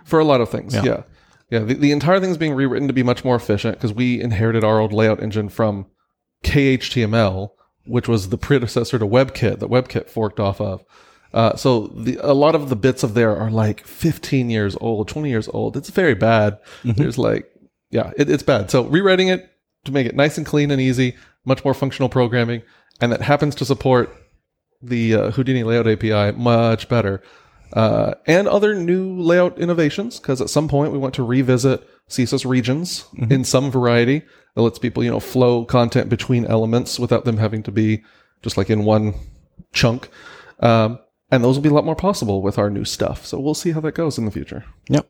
for 0.09 0.19
a 0.19 0.25
lot 0.25 0.41
of 0.41 0.49
things. 0.49 0.73
Yeah. 0.73 0.83
Yeah. 0.83 1.03
Yeah. 1.51 1.59
The, 1.59 1.73
the 1.75 1.91
entire 1.91 2.19
thing 2.19 2.31
is 2.31 2.37
being 2.37 2.53
rewritten 2.53 2.87
to 2.87 2.93
be 2.93 3.03
much 3.03 3.23
more 3.23 3.35
efficient 3.35 3.77
because 3.77 3.93
we 3.93 4.19
inherited 4.19 4.63
our 4.63 4.79
old 4.79 4.93
layout 4.93 5.21
engine 5.21 5.49
from 5.49 5.85
KHTML, 6.43 7.49
which 7.85 8.07
was 8.07 8.29
the 8.29 8.37
predecessor 8.37 8.99
to 8.99 9.05
WebKit 9.05 9.59
that 9.59 9.69
WebKit 9.69 10.09
forked 10.09 10.39
off 10.39 10.59
of. 10.59 10.83
Uh, 11.31 11.55
so 11.55 11.87
the, 11.87 12.17
a 12.21 12.33
lot 12.33 12.55
of 12.55 12.69
the 12.69 12.75
bits 12.75 13.03
of 13.03 13.13
there 13.13 13.35
are 13.35 13.51
like 13.51 13.85
15 13.85 14.49
years 14.49 14.75
old, 14.81 15.07
20 15.07 15.29
years 15.29 15.47
old. 15.47 15.77
It's 15.77 15.89
very 15.89 16.15
bad. 16.15 16.57
There's 16.97 17.17
like, 17.19 17.47
yeah, 17.91 18.11
it, 18.17 18.29
it's 18.29 18.43
bad. 18.43 18.71
So 18.71 18.83
rewriting 18.83 19.27
it 19.27 19.51
to 19.85 19.91
make 19.91 20.07
it 20.07 20.15
nice 20.15 20.37
and 20.37 20.45
clean 20.45 20.71
and 20.71 20.81
easy, 20.81 21.15
much 21.45 21.63
more 21.63 21.75
functional 21.75 22.09
programming, 22.09 22.63
and 22.99 23.11
that 23.11 23.21
happens 23.21 23.53
to 23.55 23.65
support 23.65 24.15
the 24.81 25.15
uh, 25.15 25.31
Houdini 25.31 25.63
layout 25.63 25.87
API 25.87 26.37
much 26.37 26.89
better. 26.89 27.21
Uh, 27.73 28.15
and 28.25 28.47
other 28.47 28.73
new 28.73 29.19
layout 29.19 29.59
innovations, 29.59 30.19
because 30.19 30.41
at 30.41 30.49
some 30.49 30.67
point 30.67 30.91
we 30.91 30.97
want 30.97 31.13
to 31.13 31.23
revisit 31.23 31.87
CSS 32.09 32.49
regions 32.49 33.05
in 33.29 33.43
some 33.43 33.69
variety 33.69 34.23
that 34.55 34.61
lets 34.61 34.79
people, 34.79 35.03
you 35.03 35.11
know, 35.11 35.19
flow 35.19 35.65
content 35.65 36.09
between 36.09 36.45
elements 36.45 36.99
without 36.99 37.25
them 37.25 37.37
having 37.37 37.61
to 37.63 37.71
be 37.71 38.03
just 38.41 38.57
like 38.57 38.69
in 38.69 38.85
one 38.85 39.13
chunk. 39.73 40.09
Um, 40.61 40.99
and 41.31 41.43
those 41.43 41.57
will 41.57 41.63
be 41.63 41.69
a 41.69 41.73
lot 41.73 41.85
more 41.85 41.95
possible 41.95 42.41
with 42.41 42.57
our 42.57 42.71
new 42.71 42.85
stuff. 42.85 43.25
So 43.25 43.39
we'll 43.39 43.53
see 43.53 43.71
how 43.71 43.81
that 43.81 43.91
goes 43.91 44.17
in 44.17 44.25
the 44.25 44.31
future. 44.31 44.65
Yeah. 44.89 45.01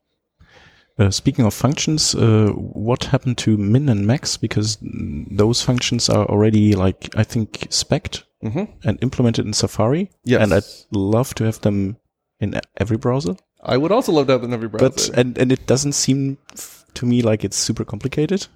Uh, 0.97 1.09
speaking 1.09 1.45
of 1.45 1.53
functions, 1.53 2.13
uh, 2.13 2.49
what 2.49 3.05
happened 3.05 3.37
to 3.37 3.55
min 3.55 3.87
and 3.87 4.05
max? 4.05 4.35
Because 4.35 4.77
those 4.81 5.61
functions 5.61 6.09
are 6.09 6.25
already 6.25 6.75
like 6.75 7.07
I 7.15 7.23
think 7.23 7.67
spec'd 7.69 8.23
hmm 8.41 8.63
and 8.83 8.97
implemented 9.01 9.45
in 9.45 9.53
Safari. 9.53 10.09
Yes. 10.23 10.41
and 10.41 10.53
I'd 10.53 10.63
love 10.91 11.33
to 11.35 11.43
have 11.45 11.59
them 11.61 11.97
in 12.39 12.59
every 12.77 12.97
browser. 12.97 13.35
I 13.61 13.75
would 13.77 13.91
also 13.91 14.11
love 14.13 14.27
to 14.27 14.33
have 14.33 14.41
them 14.41 14.51
in 14.51 14.53
every 14.55 14.69
browser. 14.69 14.89
But 14.89 15.17
and 15.17 15.37
and 15.37 15.51
it 15.51 15.67
doesn't 15.67 15.93
seem 15.93 16.37
f- 16.53 16.85
to 16.93 17.05
me 17.05 17.21
like 17.21 17.43
it's 17.43 17.57
super 17.57 17.83
complicated 17.83 18.47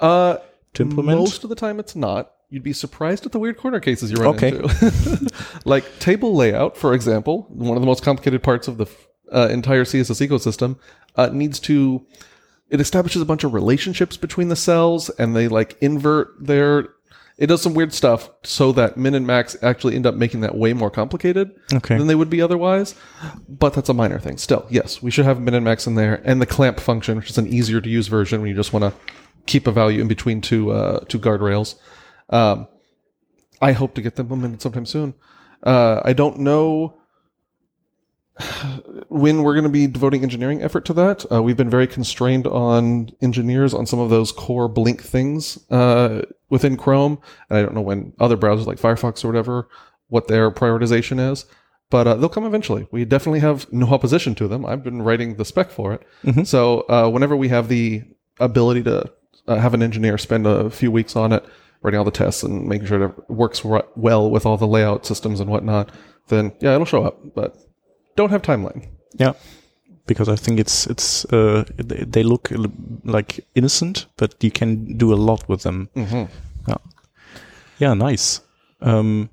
uh, 0.00 0.38
to 0.74 0.82
implement. 0.82 1.18
Most 1.18 1.44
of 1.44 1.50
the 1.50 1.56
time, 1.56 1.78
it's 1.78 1.94
not. 1.96 2.32
You'd 2.48 2.62
be 2.62 2.72
surprised 2.72 3.26
at 3.26 3.32
the 3.32 3.38
weird 3.40 3.58
corner 3.58 3.80
cases 3.80 4.10
you 4.10 4.16
run 4.18 4.36
Okay. 4.36 4.48
into. 4.56 5.30
like 5.64 5.84
table 5.98 6.34
layout, 6.36 6.76
for 6.76 6.94
example, 6.94 7.46
one 7.50 7.76
of 7.76 7.82
the 7.82 7.86
most 7.86 8.02
complicated 8.04 8.42
parts 8.42 8.68
of 8.68 8.78
the 8.78 8.86
uh, 9.32 9.48
entire 9.50 9.84
CSS 9.84 10.26
ecosystem, 10.26 10.78
uh, 11.16 11.28
needs 11.32 11.58
to. 11.60 12.06
It 12.70 12.80
establishes 12.80 13.20
a 13.22 13.24
bunch 13.24 13.44
of 13.44 13.52
relationships 13.54 14.16
between 14.16 14.48
the 14.48 14.56
cells, 14.56 15.10
and 15.18 15.34
they 15.36 15.48
like 15.48 15.76
invert 15.80 16.34
their. 16.40 16.88
It 17.38 17.48
does 17.48 17.60
some 17.60 17.74
weird 17.74 17.92
stuff 17.92 18.30
so 18.44 18.72
that 18.72 18.96
min 18.96 19.14
and 19.14 19.26
max 19.26 19.56
actually 19.62 19.94
end 19.94 20.06
up 20.06 20.14
making 20.14 20.40
that 20.40 20.54
way 20.56 20.72
more 20.72 20.90
complicated 20.90 21.50
Okay. 21.74 21.98
than 21.98 22.06
they 22.06 22.14
would 22.14 22.30
be 22.30 22.40
otherwise. 22.40 22.94
But 23.46 23.74
that's 23.74 23.90
a 23.90 23.94
minor 23.94 24.18
thing. 24.18 24.38
Still, 24.38 24.66
yes, 24.70 25.02
we 25.02 25.10
should 25.10 25.26
have 25.26 25.38
min 25.40 25.52
and 25.52 25.64
max 25.64 25.86
in 25.86 25.96
there, 25.96 26.22
and 26.24 26.40
the 26.40 26.46
clamp 26.46 26.80
function, 26.80 27.18
which 27.18 27.28
is 27.30 27.36
an 27.36 27.46
easier 27.46 27.80
to 27.82 27.88
use 27.90 28.06
version 28.08 28.40
when 28.40 28.48
you 28.48 28.56
just 28.56 28.72
want 28.72 28.84
to 28.84 28.98
keep 29.44 29.66
a 29.66 29.72
value 29.72 30.00
in 30.00 30.08
between 30.08 30.40
two 30.40 30.70
uh, 30.70 31.00
two 31.08 31.18
guardrails. 31.18 31.74
Um, 32.30 32.68
I 33.60 33.72
hope 33.72 33.94
to 33.96 34.02
get 34.02 34.16
them 34.16 34.24
implemented 34.26 34.62
sometime 34.62 34.86
soon. 34.86 35.14
Uh, 35.62 36.00
I 36.04 36.14
don't 36.14 36.38
know 36.40 36.95
when 39.08 39.42
we're 39.42 39.54
going 39.54 39.64
to 39.64 39.70
be 39.70 39.86
devoting 39.86 40.22
engineering 40.22 40.62
effort 40.62 40.84
to 40.86 40.92
that. 40.94 41.24
Uh, 41.32 41.42
we've 41.42 41.56
been 41.56 41.70
very 41.70 41.86
constrained 41.86 42.46
on 42.46 43.10
engineers 43.22 43.72
on 43.72 43.86
some 43.86 43.98
of 43.98 44.10
those 44.10 44.32
core 44.32 44.68
Blink 44.68 45.02
things 45.02 45.58
uh, 45.70 46.22
within 46.50 46.76
Chrome. 46.76 47.18
And 47.48 47.58
I 47.58 47.62
don't 47.62 47.74
know 47.74 47.80
when 47.80 48.12
other 48.20 48.36
browsers 48.36 48.66
like 48.66 48.78
Firefox 48.78 49.24
or 49.24 49.28
whatever 49.28 49.68
what 50.08 50.28
their 50.28 50.50
prioritization 50.50 51.32
is, 51.32 51.46
but 51.90 52.06
uh, 52.06 52.14
they'll 52.14 52.28
come 52.28 52.44
eventually. 52.44 52.86
We 52.90 53.04
definitely 53.04 53.40
have 53.40 53.70
no 53.72 53.88
opposition 53.88 54.34
to 54.36 54.46
them. 54.48 54.64
I've 54.64 54.84
been 54.84 55.02
writing 55.02 55.36
the 55.36 55.44
spec 55.44 55.70
for 55.70 55.92
it. 55.94 56.02
Mhm. 56.24 56.46
So 56.46 56.80
uh, 56.88 57.08
whenever 57.08 57.36
we 57.36 57.48
have 57.48 57.68
the 57.68 58.04
ability 58.38 58.82
to 58.84 59.10
uh, 59.48 59.56
have 59.56 59.74
an 59.74 59.82
engineer 59.82 60.18
spend 60.18 60.46
a 60.46 60.70
few 60.70 60.90
weeks 60.92 61.16
on 61.16 61.32
it, 61.32 61.44
writing 61.82 61.98
all 61.98 62.04
the 62.04 62.10
tests 62.10 62.42
and 62.42 62.66
making 62.68 62.86
sure 62.86 63.02
it 63.04 63.30
works 63.30 63.64
well 63.64 64.30
with 64.30 64.44
all 64.46 64.56
the 64.56 64.66
layout 64.66 65.06
systems 65.06 65.40
and 65.40 65.50
whatnot, 65.50 65.90
then 66.28 66.52
yeah, 66.60 66.74
it'll 66.74 66.84
show 66.84 67.04
up. 67.04 67.18
But 67.34 67.56
don't 68.16 68.30
have 68.30 68.42
timeline. 68.42 68.86
Yeah, 69.14 69.32
because 70.06 70.28
I 70.28 70.36
think 70.36 70.60
it's 70.60 70.86
it's 70.86 71.24
uh, 71.26 71.64
they 71.78 72.22
look 72.22 72.50
like 73.04 73.40
innocent, 73.54 74.06
but 74.16 74.42
you 74.42 74.50
can 74.50 74.96
do 74.96 75.12
a 75.12 75.16
lot 75.16 75.48
with 75.48 75.62
them. 75.62 75.88
Mm-hmm. 75.94 76.24
Yeah, 77.78 77.94
nice. 77.94 78.40
Um, 78.80 79.28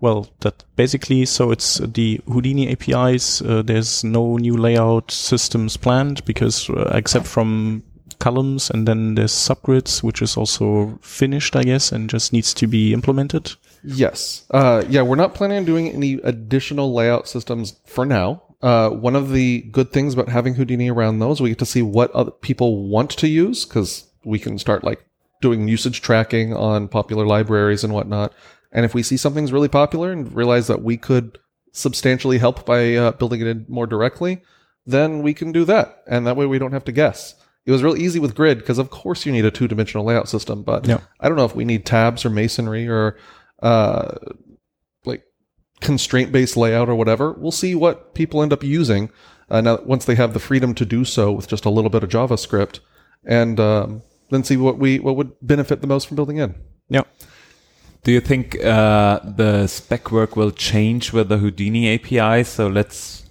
well, 0.00 0.28
that 0.40 0.64
basically 0.76 1.24
so 1.24 1.50
it's 1.50 1.78
the 1.78 2.20
Houdini 2.26 2.70
APIs. 2.72 3.40
Uh, 3.40 3.62
there's 3.62 4.04
no 4.04 4.36
new 4.36 4.56
layout 4.56 5.10
systems 5.10 5.76
planned 5.76 6.24
because 6.24 6.68
uh, 6.68 6.90
except 6.94 7.26
from 7.26 7.82
columns 8.22 8.70
and 8.70 8.86
then 8.86 9.16
there's 9.16 9.32
subgrids, 9.32 10.02
which 10.02 10.22
is 10.22 10.36
also 10.36 10.98
finished, 11.02 11.56
I 11.56 11.64
guess, 11.64 11.90
and 11.90 12.08
just 12.08 12.32
needs 12.32 12.54
to 12.54 12.66
be 12.66 12.92
implemented. 12.92 13.52
Yes. 13.82 14.46
Uh, 14.50 14.84
yeah, 14.88 15.02
we're 15.02 15.16
not 15.16 15.34
planning 15.34 15.58
on 15.58 15.64
doing 15.64 15.88
any 15.88 16.14
additional 16.22 16.94
layout 16.94 17.28
systems 17.28 17.80
for 17.84 18.06
now. 18.06 18.42
Uh, 18.62 18.90
one 18.90 19.16
of 19.16 19.32
the 19.32 19.62
good 19.72 19.90
things 19.90 20.14
about 20.14 20.28
having 20.28 20.54
Houdini 20.54 20.88
around 20.88 21.18
those, 21.18 21.40
we 21.40 21.48
get 21.48 21.58
to 21.58 21.66
see 21.66 21.82
what 21.82 22.12
other 22.12 22.30
people 22.30 22.88
want 22.88 23.10
to 23.10 23.26
use 23.26 23.64
because 23.64 24.06
we 24.24 24.38
can 24.38 24.56
start 24.56 24.84
like 24.84 25.04
doing 25.40 25.66
usage 25.66 26.00
tracking 26.00 26.54
on 26.54 26.86
popular 26.86 27.26
libraries 27.26 27.82
and 27.82 27.92
whatnot. 27.92 28.32
And 28.70 28.84
if 28.84 28.94
we 28.94 29.02
see 29.02 29.16
something's 29.16 29.52
really 29.52 29.68
popular 29.68 30.12
and 30.12 30.32
realize 30.32 30.68
that 30.68 30.82
we 30.82 30.96
could 30.96 31.38
substantially 31.72 32.38
help 32.38 32.64
by 32.64 32.94
uh, 32.94 33.10
building 33.12 33.40
it 33.40 33.48
in 33.48 33.66
more 33.68 33.88
directly, 33.88 34.42
then 34.86 35.22
we 35.22 35.34
can 35.34 35.50
do 35.50 35.64
that. 35.64 36.04
And 36.06 36.24
that 36.26 36.36
way 36.36 36.46
we 36.46 36.60
don't 36.60 36.72
have 36.72 36.84
to 36.84 36.92
guess. 36.92 37.34
It 37.64 37.70
was 37.70 37.82
real 37.82 37.96
easy 37.96 38.18
with 38.18 38.34
grid 38.34 38.58
because 38.58 38.78
of 38.78 38.90
course 38.90 39.24
you 39.24 39.32
need 39.32 39.44
a 39.44 39.50
two 39.50 39.68
dimensional 39.68 40.04
layout 40.04 40.28
system, 40.28 40.62
but 40.62 40.86
Yeah. 40.86 40.98
I 41.20 41.28
don't 41.28 41.36
know 41.36 41.44
if 41.44 41.54
we 41.54 41.64
need 41.64 41.86
tabs 41.86 42.24
or 42.24 42.30
masonry 42.30 42.88
or 42.88 43.16
uh, 43.62 44.16
like 45.04 45.22
constraint 45.80 46.32
based 46.32 46.56
layout 46.56 46.88
or 46.88 46.94
whatever. 46.94 47.32
We'll 47.32 47.52
see 47.52 47.74
what 47.74 48.14
people 48.14 48.42
end 48.42 48.52
up 48.52 48.64
using 48.64 49.10
uh, 49.50 49.60
now 49.60 49.78
once 49.84 50.04
they 50.04 50.14
have 50.14 50.32
the 50.32 50.40
freedom 50.40 50.74
to 50.74 50.84
do 50.84 51.04
so 51.04 51.30
with 51.30 51.46
just 51.46 51.64
a 51.64 51.70
little 51.70 51.90
bit 51.90 52.02
of 52.02 52.08
JavaScript, 52.08 52.80
and 53.24 53.60
um, 53.60 54.02
then 54.30 54.42
see 54.42 54.56
what 54.56 54.78
we 54.78 54.98
what 54.98 55.14
would 55.14 55.32
benefit 55.42 55.80
the 55.82 55.86
most 55.86 56.08
from 56.08 56.16
building 56.16 56.38
in. 56.38 56.54
Yeah. 56.88 57.02
Do 58.02 58.10
you 58.10 58.20
think 58.20 58.56
uh, 58.64 59.20
the 59.22 59.68
spec 59.68 60.10
work 60.10 60.34
will 60.34 60.50
change 60.50 61.12
with 61.12 61.28
the 61.28 61.38
Houdini 61.38 61.94
API? 61.94 62.42
So 62.42 62.66
let's 62.66 63.24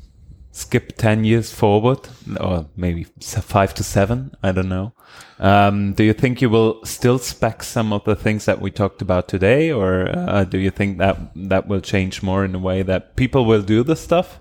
skip 0.52 0.98
10 0.98 1.24
years 1.24 1.52
forward, 1.54 2.10
or 2.40 2.68
maybe 2.76 3.06
five 3.22 3.74
to 3.76 3.84
seven. 3.84 4.36
I 4.44 4.52
don't 4.52 4.70
know. 4.70 4.94
Um, 5.40 5.94
do 5.94 6.04
you 6.04 6.14
think 6.14 6.42
you 6.42 6.50
will 6.50 6.84
still 6.86 7.18
spec 7.18 7.64
some 7.64 7.94
of 7.94 8.04
the 8.04 8.16
things 8.16 8.46
that 8.46 8.62
we 8.62 8.70
talked 8.70 9.02
about 9.02 9.28
today, 9.28 9.72
or 9.72 10.10
uh, 10.10 10.44
do 10.44 10.58
you 10.58 10.70
think 10.70 10.98
that 10.98 11.18
that 11.36 11.68
will 11.68 11.82
change 11.82 12.22
more 12.22 12.46
in 12.46 12.54
a 12.54 12.60
way 12.60 12.84
that 12.84 13.16
people 13.16 13.46
will 13.46 13.62
do 13.62 13.84
the 13.84 13.96
stuff? 13.96 14.40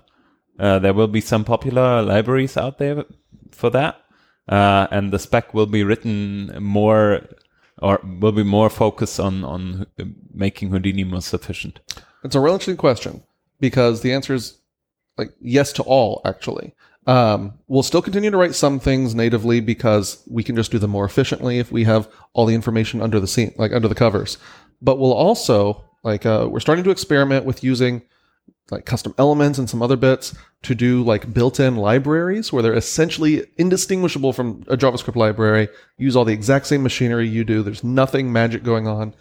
Uh, 0.59 0.79
there 0.79 0.93
will 0.93 1.07
be 1.07 1.21
some 1.21 1.43
popular 1.43 2.01
libraries 2.03 2.57
out 2.57 2.77
there 2.77 3.05
for 3.51 3.69
that, 3.69 3.95
uh, 4.49 4.87
and 4.91 5.11
the 5.11 5.19
spec 5.19 5.53
will 5.53 5.65
be 5.65 5.83
written 5.83 6.51
more 6.59 7.21
or 7.81 7.99
will 8.03 8.31
be 8.31 8.43
more 8.43 8.69
focused 8.69 9.19
on 9.19 9.43
on 9.43 9.87
making 10.33 10.69
Houdini 10.69 11.03
more 11.03 11.21
sufficient. 11.21 11.79
It's 12.23 12.35
a 12.35 12.39
real 12.39 12.53
interesting 12.53 12.77
question 12.77 13.23
because 13.59 14.01
the 14.01 14.13
answer 14.13 14.35
is 14.35 14.60
like 15.17 15.33
yes 15.39 15.73
to 15.73 15.83
all. 15.83 16.21
Actually, 16.25 16.73
um, 17.07 17.53
we'll 17.67 17.83
still 17.83 18.01
continue 18.01 18.31
to 18.31 18.37
write 18.37 18.55
some 18.55 18.79
things 18.79 19.15
natively 19.15 19.59
because 19.59 20.23
we 20.29 20.43
can 20.43 20.55
just 20.55 20.71
do 20.71 20.79
them 20.79 20.91
more 20.91 21.05
efficiently 21.05 21.59
if 21.59 21.71
we 21.71 21.83
have 21.83 22.07
all 22.33 22.45
the 22.45 22.55
information 22.55 23.01
under 23.01 23.19
the 23.19 23.27
scene, 23.27 23.53
like 23.57 23.71
under 23.71 23.87
the 23.87 23.95
covers. 23.95 24.37
But 24.81 24.99
we'll 24.99 25.13
also 25.13 25.83
like 26.03 26.25
uh, 26.25 26.47
we're 26.49 26.59
starting 26.59 26.83
to 26.85 26.91
experiment 26.91 27.45
with 27.45 27.63
using 27.63 28.01
like 28.69 28.85
custom 28.85 29.13
elements 29.17 29.59
and 29.59 29.69
some 29.69 29.81
other 29.81 29.97
bits 29.97 30.33
to 30.63 30.73
do 30.73 31.03
like 31.03 31.33
built-in 31.33 31.75
libraries 31.75 32.53
where 32.53 32.63
they're 32.63 32.73
essentially 32.73 33.45
indistinguishable 33.57 34.31
from 34.31 34.63
a 34.67 34.77
JavaScript 34.77 35.15
library. 35.15 35.67
Use 35.97 36.15
all 36.15 36.25
the 36.25 36.33
exact 36.33 36.67
same 36.67 36.81
machinery 36.83 37.27
you 37.27 37.43
do. 37.43 37.63
There's 37.63 37.83
nothing 37.83 38.31
magic 38.31 38.63
going 38.63 38.87
on, 38.87 39.13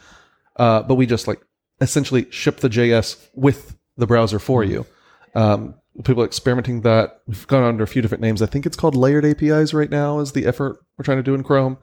uh, 0.57 0.83
but 0.83 0.95
we 0.95 1.07
just 1.07 1.27
like 1.27 1.41
essentially 1.81 2.31
ship 2.31 2.59
the 2.59 2.69
JS 2.69 3.29
with 3.35 3.77
the 3.97 4.07
browser 4.07 4.39
for 4.39 4.63
you. 4.63 4.87
Um, 5.35 5.75
people 6.05 6.23
are 6.23 6.27
experimenting 6.27 6.83
that. 6.83 7.21
We've 7.27 7.47
gone 7.47 7.63
under 7.63 7.85
a 7.85 7.89
few 7.89 8.03
different 8.03 8.23
names. 8.23 8.43
I 8.43 8.47
think 8.47 8.67
it's 8.67 8.77
called 8.77 8.97
layered 8.97 9.25
APIs 9.25 9.75
right 9.75 9.91
now. 9.91 10.21
Is 10.21 10.33
the 10.33 10.47
effort 10.47 10.79
we're 10.97 11.05
trying 11.05 11.19
to 11.19 11.23
do 11.23 11.35
in 11.35 11.43
Chrome, 11.43 11.79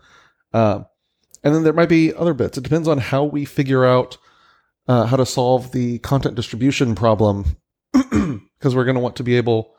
um, 0.54 0.86
and 1.44 1.56
then 1.56 1.64
there 1.64 1.74
might 1.74 1.90
be 1.90 2.14
other 2.14 2.34
bits. 2.34 2.58
It 2.58 2.64
depends 2.64 2.88
on 2.88 2.98
how 2.98 3.24
we 3.24 3.46
figure 3.46 3.86
out 3.86 4.18
uh, 4.88 5.06
how 5.06 5.18
to 5.18 5.26
solve 5.26 5.72
the 5.72 6.00
content 6.00 6.36
distribution 6.36 6.96
problem 6.96 7.58
because 7.94 8.76
we're 8.76 8.86
going 8.86 8.96
to 8.96 9.02
want 9.02 9.18
to 9.18 9.24
be 9.24 9.36
able 9.36 9.76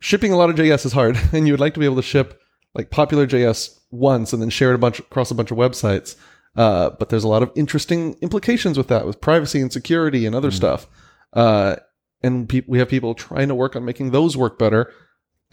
shipping 0.00 0.32
a 0.32 0.36
lot 0.36 0.50
of 0.50 0.56
JS 0.56 0.86
is 0.86 0.92
hard, 0.92 1.18
and 1.32 1.46
you 1.46 1.52
would 1.52 1.60
like 1.60 1.74
to 1.74 1.80
be 1.80 1.86
able 1.86 1.96
to 1.96 2.02
ship 2.02 2.40
like 2.74 2.90
popular 2.90 3.26
JS 3.26 3.78
once 3.90 4.32
and 4.32 4.40
then 4.40 4.50
share 4.50 4.70
it 4.72 4.76
a 4.76 4.78
bunch 4.78 4.98
across 4.98 5.30
a 5.30 5.34
bunch 5.34 5.50
of 5.50 5.58
websites. 5.58 6.16
Uh, 6.56 6.90
but 6.90 7.08
there's 7.08 7.24
a 7.24 7.28
lot 7.28 7.42
of 7.42 7.52
interesting 7.54 8.14
implications 8.20 8.76
with 8.76 8.88
that, 8.88 9.06
with 9.06 9.20
privacy 9.20 9.60
and 9.60 9.72
security 9.72 10.26
and 10.26 10.34
other 10.34 10.50
stuff. 10.50 10.88
Uh, 11.32 11.76
and 12.22 12.48
pe- 12.48 12.62
we 12.66 12.78
have 12.78 12.88
people 12.88 13.14
trying 13.14 13.48
to 13.48 13.54
work 13.54 13.76
on 13.76 13.84
making 13.84 14.10
those 14.10 14.36
work 14.36 14.58
better. 14.58 14.92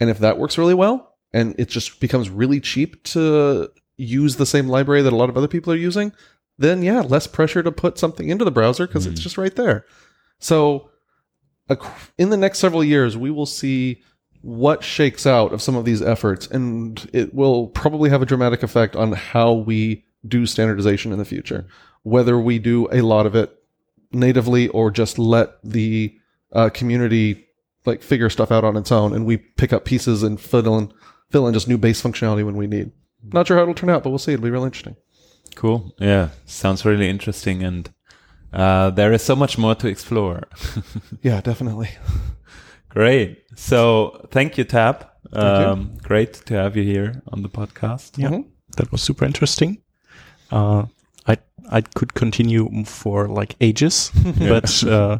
And 0.00 0.10
if 0.10 0.18
that 0.18 0.38
works 0.38 0.58
really 0.58 0.74
well, 0.74 1.16
and 1.32 1.54
it 1.58 1.68
just 1.68 2.00
becomes 2.00 2.30
really 2.30 2.60
cheap 2.60 3.02
to 3.04 3.68
use 3.96 4.36
the 4.36 4.46
same 4.46 4.68
library 4.68 5.02
that 5.02 5.12
a 5.12 5.16
lot 5.16 5.28
of 5.28 5.36
other 5.36 5.48
people 5.48 5.72
are 5.72 5.76
using, 5.76 6.12
then 6.58 6.82
yeah, 6.82 7.00
less 7.00 7.26
pressure 7.26 7.62
to 7.62 7.72
put 7.72 7.98
something 7.98 8.28
into 8.28 8.44
the 8.44 8.50
browser 8.50 8.86
because 8.86 9.06
it's 9.06 9.20
mm. 9.20 9.24
just 9.24 9.38
right 9.38 9.54
there. 9.56 9.84
So, 10.38 10.90
in 12.16 12.30
the 12.30 12.36
next 12.36 12.58
several 12.58 12.82
years, 12.82 13.16
we 13.16 13.30
will 13.30 13.46
see 13.46 14.02
what 14.40 14.84
shakes 14.84 15.26
out 15.26 15.52
of 15.52 15.60
some 15.60 15.76
of 15.76 15.84
these 15.84 16.00
efforts, 16.00 16.46
and 16.46 17.08
it 17.12 17.34
will 17.34 17.66
probably 17.68 18.08
have 18.08 18.22
a 18.22 18.26
dramatic 18.26 18.62
effect 18.62 18.96
on 18.96 19.12
how 19.12 19.52
we 19.52 20.04
do 20.26 20.46
standardization 20.46 21.12
in 21.12 21.18
the 21.18 21.24
future. 21.24 21.66
Whether 22.02 22.38
we 22.38 22.58
do 22.58 22.88
a 22.92 23.02
lot 23.02 23.26
of 23.26 23.34
it 23.34 23.54
natively 24.12 24.68
or 24.68 24.90
just 24.90 25.18
let 25.18 25.62
the 25.62 26.17
uh, 26.52 26.68
community 26.70 27.46
like 27.86 28.02
figure 28.02 28.28
stuff 28.30 28.50
out 28.52 28.64
on 28.64 28.76
its 28.76 28.92
own, 28.92 29.14
and 29.14 29.24
we 29.26 29.36
pick 29.38 29.72
up 29.72 29.84
pieces 29.84 30.22
and 30.22 30.40
fill 30.40 30.78
in 30.78 30.92
fill 31.30 31.46
in 31.46 31.54
just 31.54 31.68
new 31.68 31.78
base 31.78 32.02
functionality 32.02 32.44
when 32.44 32.56
we 32.56 32.66
need. 32.66 32.90
Not 33.22 33.46
sure 33.46 33.56
how 33.56 33.62
it'll 33.62 33.74
turn 33.74 33.90
out, 33.90 34.02
but 34.02 34.10
we'll 34.10 34.18
see. 34.18 34.32
It'll 34.32 34.44
be 34.44 34.50
really 34.50 34.66
interesting. 34.66 34.96
Cool. 35.54 35.94
Yeah, 35.98 36.28
sounds 36.46 36.84
really 36.84 37.08
interesting, 37.08 37.62
and 37.64 37.90
uh, 38.52 38.90
there 38.90 39.12
is 39.12 39.22
so 39.22 39.34
much 39.36 39.58
more 39.58 39.74
to 39.76 39.88
explore. 39.88 40.48
Yeah, 41.22 41.40
definitely. 41.40 41.90
Great. 42.88 43.42
So 43.56 44.26
thank 44.30 44.56
you, 44.58 44.64
Tab. 44.64 45.06
you. 45.32 45.38
Um, 45.40 45.96
great 46.02 46.34
to 46.46 46.54
have 46.54 46.76
you 46.76 46.84
here 46.84 47.22
on 47.32 47.42
the 47.42 47.48
podcast. 47.48 48.16
Yeah. 48.16 48.30
Mhm. 48.30 48.44
that 48.76 48.90
was 48.92 49.02
super 49.02 49.24
interesting. 49.24 49.78
Uh, 50.50 50.86
I 51.68 51.78
I 51.78 51.80
could 51.80 52.14
continue 52.14 52.84
for 52.84 53.28
like 53.28 53.56
ages, 53.60 54.10
but 54.38 54.84
uh, 54.84 55.18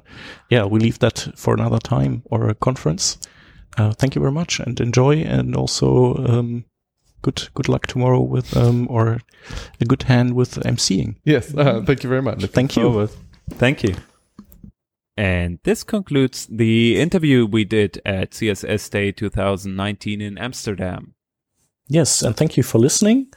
yeah, 0.51 0.65
we 0.65 0.81
leave 0.81 0.99
that 0.99 1.29
for 1.37 1.55
another 1.55 1.79
time 1.79 2.23
or 2.31 2.49
a 2.49 2.55
conference. 2.55 3.19
Uh, 3.77 3.93
thank 3.93 4.15
you 4.15 4.21
very 4.21 4.33
much 4.33 4.61
and 4.61 4.81
enjoy, 4.81 5.23
and 5.23 5.55
also 5.55 6.17
um, 6.17 6.65
good 7.23 7.49
good 7.55 7.69
luck 7.69 7.87
tomorrow 7.87 8.21
with 8.21 8.57
um, 8.57 8.87
or 8.91 9.21
a 9.81 9.85
good 9.85 10.05
hand 10.05 10.35
with 10.35 10.55
emceeing. 10.65 11.17
Yes. 11.25 11.55
Uh, 11.59 11.83
thank 11.85 12.03
you 12.03 12.09
very 12.09 12.23
much. 12.23 12.45
Thank 12.47 12.77
you. 12.77 13.09
Thank 13.51 13.83
you. 13.83 13.95
And 15.17 15.59
this 15.65 15.83
concludes 15.83 16.47
the 16.47 17.01
interview 17.01 17.45
we 17.45 17.65
did 17.65 18.01
at 18.07 18.31
CSS 18.31 18.89
Day 18.91 19.11
2019 19.11 20.21
in 20.21 20.39
Amsterdam. 20.39 21.15
Yes, 21.91 22.21
and 22.21 22.37
thank 22.37 22.59
you 22.59 22.63
for 22.63 22.79
listening. 22.79 23.29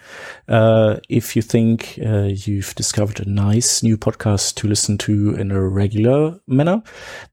Uh, 0.47 0.97
if 1.07 1.37
you 1.37 1.41
think 1.41 1.97
uh, 2.05 2.29
you've 2.33 2.75
discovered 2.75 3.21
a 3.21 3.29
nice 3.29 3.81
new 3.81 3.97
podcast 3.97 4.55
to 4.55 4.67
listen 4.67 4.97
to 4.99 5.35
in 5.35 5.51
a 5.51 5.61
regular 5.61 6.37
manner, 6.47 6.83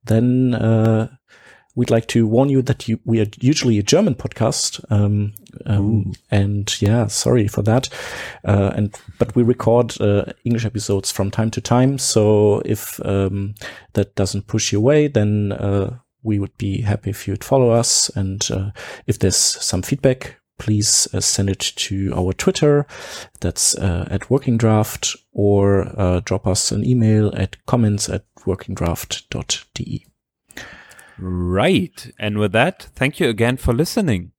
then 0.05 0.55
uh, 0.55 1.09
we'd 1.75 1.91
like 1.91 2.07
to 2.09 2.25
warn 2.25 2.49
you 2.49 2.63
that 2.63 2.89
you, 2.89 3.01
we 3.05 3.21
are 3.21 3.27
usually 3.41 3.79
a 3.79 3.83
German 3.83 4.15
podcast. 4.15 4.85
Um, 4.93 5.35
um, 5.67 6.13
and 6.31 6.81
yeah, 6.81 7.09
sorry 7.09 7.49
for 7.49 7.63
that. 7.63 7.89
Uh, 8.45 8.71
and 8.77 8.97
but 9.19 9.35
we 9.35 9.43
record 9.43 10.01
uh, 10.01 10.25
English 10.45 10.65
episodes 10.65 11.11
from 11.11 11.33
time 11.33 11.51
to 11.51 11.61
time. 11.61 11.99
So 11.99 12.63
if 12.65 13.05
um, 13.05 13.55
that 13.95 14.15
doesn't 14.15 14.47
push 14.47 14.73
you 14.73 14.79
away, 14.79 15.09
then 15.09 15.51
uh, 15.51 15.99
we 16.23 16.39
would 16.39 16.57
be 16.59 16.83
happy 16.83 17.11
if 17.11 17.27
you'd 17.27 17.45
follow 17.45 17.71
us. 17.71 18.09
And 18.11 18.49
uh, 18.53 18.71
if 19.09 19.19
there's 19.19 19.37
some 19.37 19.83
feedback, 19.83 20.38
please 20.59 21.09
uh, 21.13 21.21
send 21.21 21.49
it 21.49 21.61
to 21.61 22.13
our 22.15 22.33
Twitter. 22.33 22.87
That's 23.41 23.75
uh, 23.77 24.09
at 24.11 24.31
Working 24.31 24.59
Draft 24.59 25.17
or 25.33 25.93
uh, 25.99 26.21
drop 26.25 26.47
us 26.47 26.71
an 26.73 26.85
email 26.85 27.33
at 27.35 27.65
comments 27.67 28.09
at 28.09 28.25
workingdraft.de. 28.41 30.07
Right. 31.19 32.13
And 32.19 32.39
with 32.39 32.53
that, 32.53 32.89
thank 32.95 33.19
you 33.21 33.29
again 33.29 33.57
for 33.57 33.75
listening. 33.75 34.33